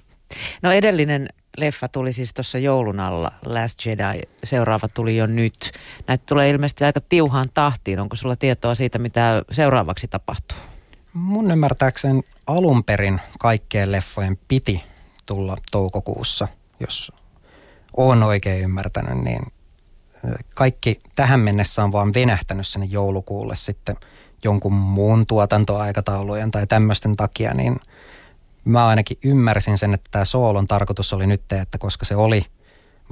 No 0.62 0.72
edellinen 0.72 1.28
leffa 1.58 1.88
tuli 1.88 2.14
siis 2.14 2.34
tuossa 2.34 2.58
joulun 2.58 3.00
alla, 3.00 3.32
Last 3.46 3.86
Jedi. 3.86 4.22
Seuraava 4.44 4.88
tuli 4.88 5.18
jo 5.18 5.26
nyt. 5.26 5.72
Näitä 6.08 6.24
tulee 6.26 6.50
ilmeisesti 6.50 6.84
aika 6.84 7.02
tiuhaan 7.02 7.50
tahtiin. 7.54 8.00
Onko 8.00 8.16
sulla 8.16 8.36
tietoa 8.36 8.76
siitä, 8.76 9.00
mitä 9.00 9.44
seuraavaksi 9.52 10.08
tapahtuu? 10.08 10.58
Mun 11.14 11.52
ymmärtääkseni 11.52 12.22
alun 12.48 12.84
perin 12.84 13.22
kaikkien 13.40 13.92
leffojen 13.92 14.38
piti 14.48 14.84
tulla 15.26 15.58
toukokuussa, 15.72 16.48
jos 16.80 17.12
on 17.98 18.24
oikein 18.24 18.64
ymmärtänyt, 18.64 19.24
niin 19.24 19.42
kaikki 20.54 21.02
tähän 21.16 21.40
mennessä 21.40 21.84
on 21.84 21.92
vaan 21.92 22.14
venähtänyt 22.14 22.68
sinne 22.68 22.86
joulukuulle 22.86 23.56
sitten 23.56 23.96
jonkun 24.44 24.74
muun 24.74 25.26
tuotantoaikataulujen 25.28 26.52
tai 26.52 26.68
tämmöisten 26.68 27.16
takia, 27.16 27.54
niin 27.54 27.80
mä 28.68 28.88
ainakin 28.88 29.18
ymmärsin 29.24 29.78
sen, 29.78 29.94
että 29.94 30.10
tämä 30.12 30.26
soolon 30.26 30.66
tarkoitus 30.66 31.14
oli 31.14 31.28
nyt, 31.28 31.52
että 31.52 31.78
koska 31.78 32.06
se 32.06 32.16
oli 32.16 32.46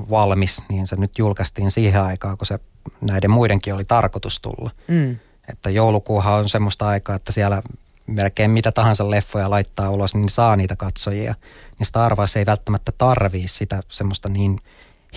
valmis, 0.09 0.63
niin 0.69 0.87
se 0.87 0.95
nyt 0.95 1.17
julkaistiin 1.17 1.71
siihen 1.71 2.01
aikaan, 2.01 2.37
kun 2.37 2.47
se 2.47 2.59
näiden 3.01 3.31
muidenkin 3.31 3.73
oli 3.73 3.85
tarkoitus 3.85 4.41
tulla. 4.41 4.71
Mm. 4.87 5.17
Että 5.49 5.69
joulukuuhan 5.69 6.33
on 6.33 6.49
semmoista 6.49 6.87
aikaa, 6.87 7.15
että 7.15 7.31
siellä 7.31 7.61
melkein 8.07 8.51
mitä 8.51 8.71
tahansa 8.71 9.11
leffoja 9.11 9.49
laittaa 9.49 9.89
ulos, 9.89 10.15
niin 10.15 10.29
saa 10.29 10.55
niitä 10.55 10.75
katsojia. 10.75 11.35
Niin 11.79 11.87
Star 11.87 12.15
Wars 12.15 12.35
ei 12.35 12.45
välttämättä 12.45 12.91
tarvii 12.97 13.47
sitä 13.47 13.81
semmoista 13.89 14.29
niin 14.29 14.59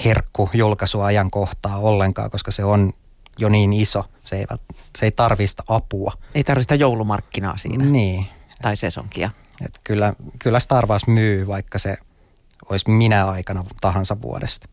herkku 0.04 0.50
julkaisuajankohtaa 0.54 1.78
ollenkaan, 1.78 2.30
koska 2.30 2.50
se 2.50 2.64
on 2.64 2.92
jo 3.38 3.48
niin 3.48 3.72
iso. 3.72 4.04
Se 4.24 4.36
ei, 4.36 4.46
se 4.98 5.06
ei 5.06 5.10
tarvii 5.10 5.46
sitä 5.46 5.62
apua. 5.68 6.12
Ei 6.34 6.44
tarvitse 6.44 6.74
joulumarkkinaa 6.74 7.56
siinä. 7.56 7.84
Niin. 7.84 8.26
Tai 8.62 8.76
sesonkia. 8.76 9.30
Et 9.64 9.80
kyllä, 9.84 10.12
kyllä 10.38 10.60
Star 10.60 10.86
Wars 10.86 11.06
myy, 11.06 11.46
vaikka 11.46 11.78
se 11.78 11.96
olisi 12.70 12.90
minä 12.90 13.26
aikana 13.26 13.64
tahansa 13.80 14.22
vuodesta. 14.22 14.68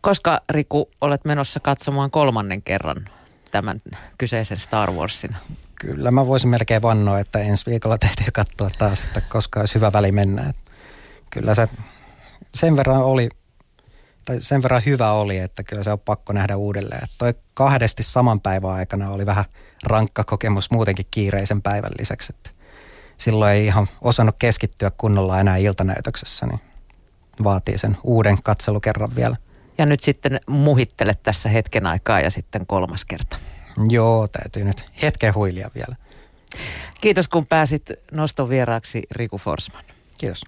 Koska 0.00 0.40
Riku 0.50 0.90
olet 1.00 1.24
menossa 1.24 1.60
katsomaan 1.60 2.10
kolmannen 2.10 2.62
kerran 2.62 3.08
tämän 3.50 3.80
kyseisen 4.18 4.60
Star 4.60 4.90
Warsin? 4.90 5.36
Kyllä 5.74 6.10
mä 6.10 6.26
voisin 6.26 6.50
melkein 6.50 6.82
vannoa, 6.82 7.18
että 7.18 7.38
ensi 7.38 7.70
viikolla 7.70 7.98
täytyy 7.98 8.26
katsoa 8.32 8.70
taas, 8.78 9.04
että 9.04 9.20
koska 9.20 9.60
olisi 9.60 9.74
hyvä 9.74 9.92
väli 9.92 10.12
mennä. 10.12 10.48
Et 10.48 10.56
kyllä 11.30 11.54
se 11.54 11.68
sen 12.54 12.76
verran 12.76 13.02
oli, 13.02 13.28
tai 14.24 14.40
sen 14.40 14.62
verran 14.62 14.82
hyvä 14.86 15.12
oli, 15.12 15.38
että 15.38 15.62
kyllä 15.62 15.82
se 15.82 15.92
on 15.92 16.00
pakko 16.00 16.32
nähdä 16.32 16.56
uudelleen. 16.56 17.04
Et 17.04 17.10
toi 17.18 17.34
kahdesti 17.54 18.02
saman 18.02 18.40
päivän 18.40 18.70
aikana 18.70 19.10
oli 19.10 19.26
vähän 19.26 19.44
rankka 19.84 20.24
kokemus 20.24 20.70
muutenkin 20.70 21.06
kiireisen 21.10 21.62
päivän 21.62 21.92
lisäksi. 21.98 22.32
Että 22.36 22.50
silloin 23.22 23.52
ei 23.52 23.66
ihan 23.66 23.86
osannut 24.00 24.36
keskittyä 24.38 24.90
kunnolla 24.98 25.40
enää 25.40 25.56
iltanäytöksessä, 25.56 26.46
niin 26.46 26.60
vaatii 27.44 27.78
sen 27.78 27.96
uuden 28.04 28.42
katselukerran 28.42 29.16
vielä. 29.16 29.36
Ja 29.78 29.86
nyt 29.86 30.00
sitten 30.00 30.40
muhittele 30.46 31.14
tässä 31.22 31.48
hetken 31.48 31.86
aikaa 31.86 32.20
ja 32.20 32.30
sitten 32.30 32.66
kolmas 32.66 33.04
kerta. 33.04 33.38
Joo, 33.88 34.28
täytyy 34.28 34.64
nyt 34.64 34.84
hetken 35.02 35.34
huilia 35.34 35.70
vielä. 35.74 35.96
Kiitos 37.00 37.28
kun 37.28 37.46
pääsit 37.46 37.90
noston 38.12 38.48
vieraaksi 38.48 39.02
Riku 39.10 39.38
Forsman. 39.38 39.84
Kiitos. 40.18 40.42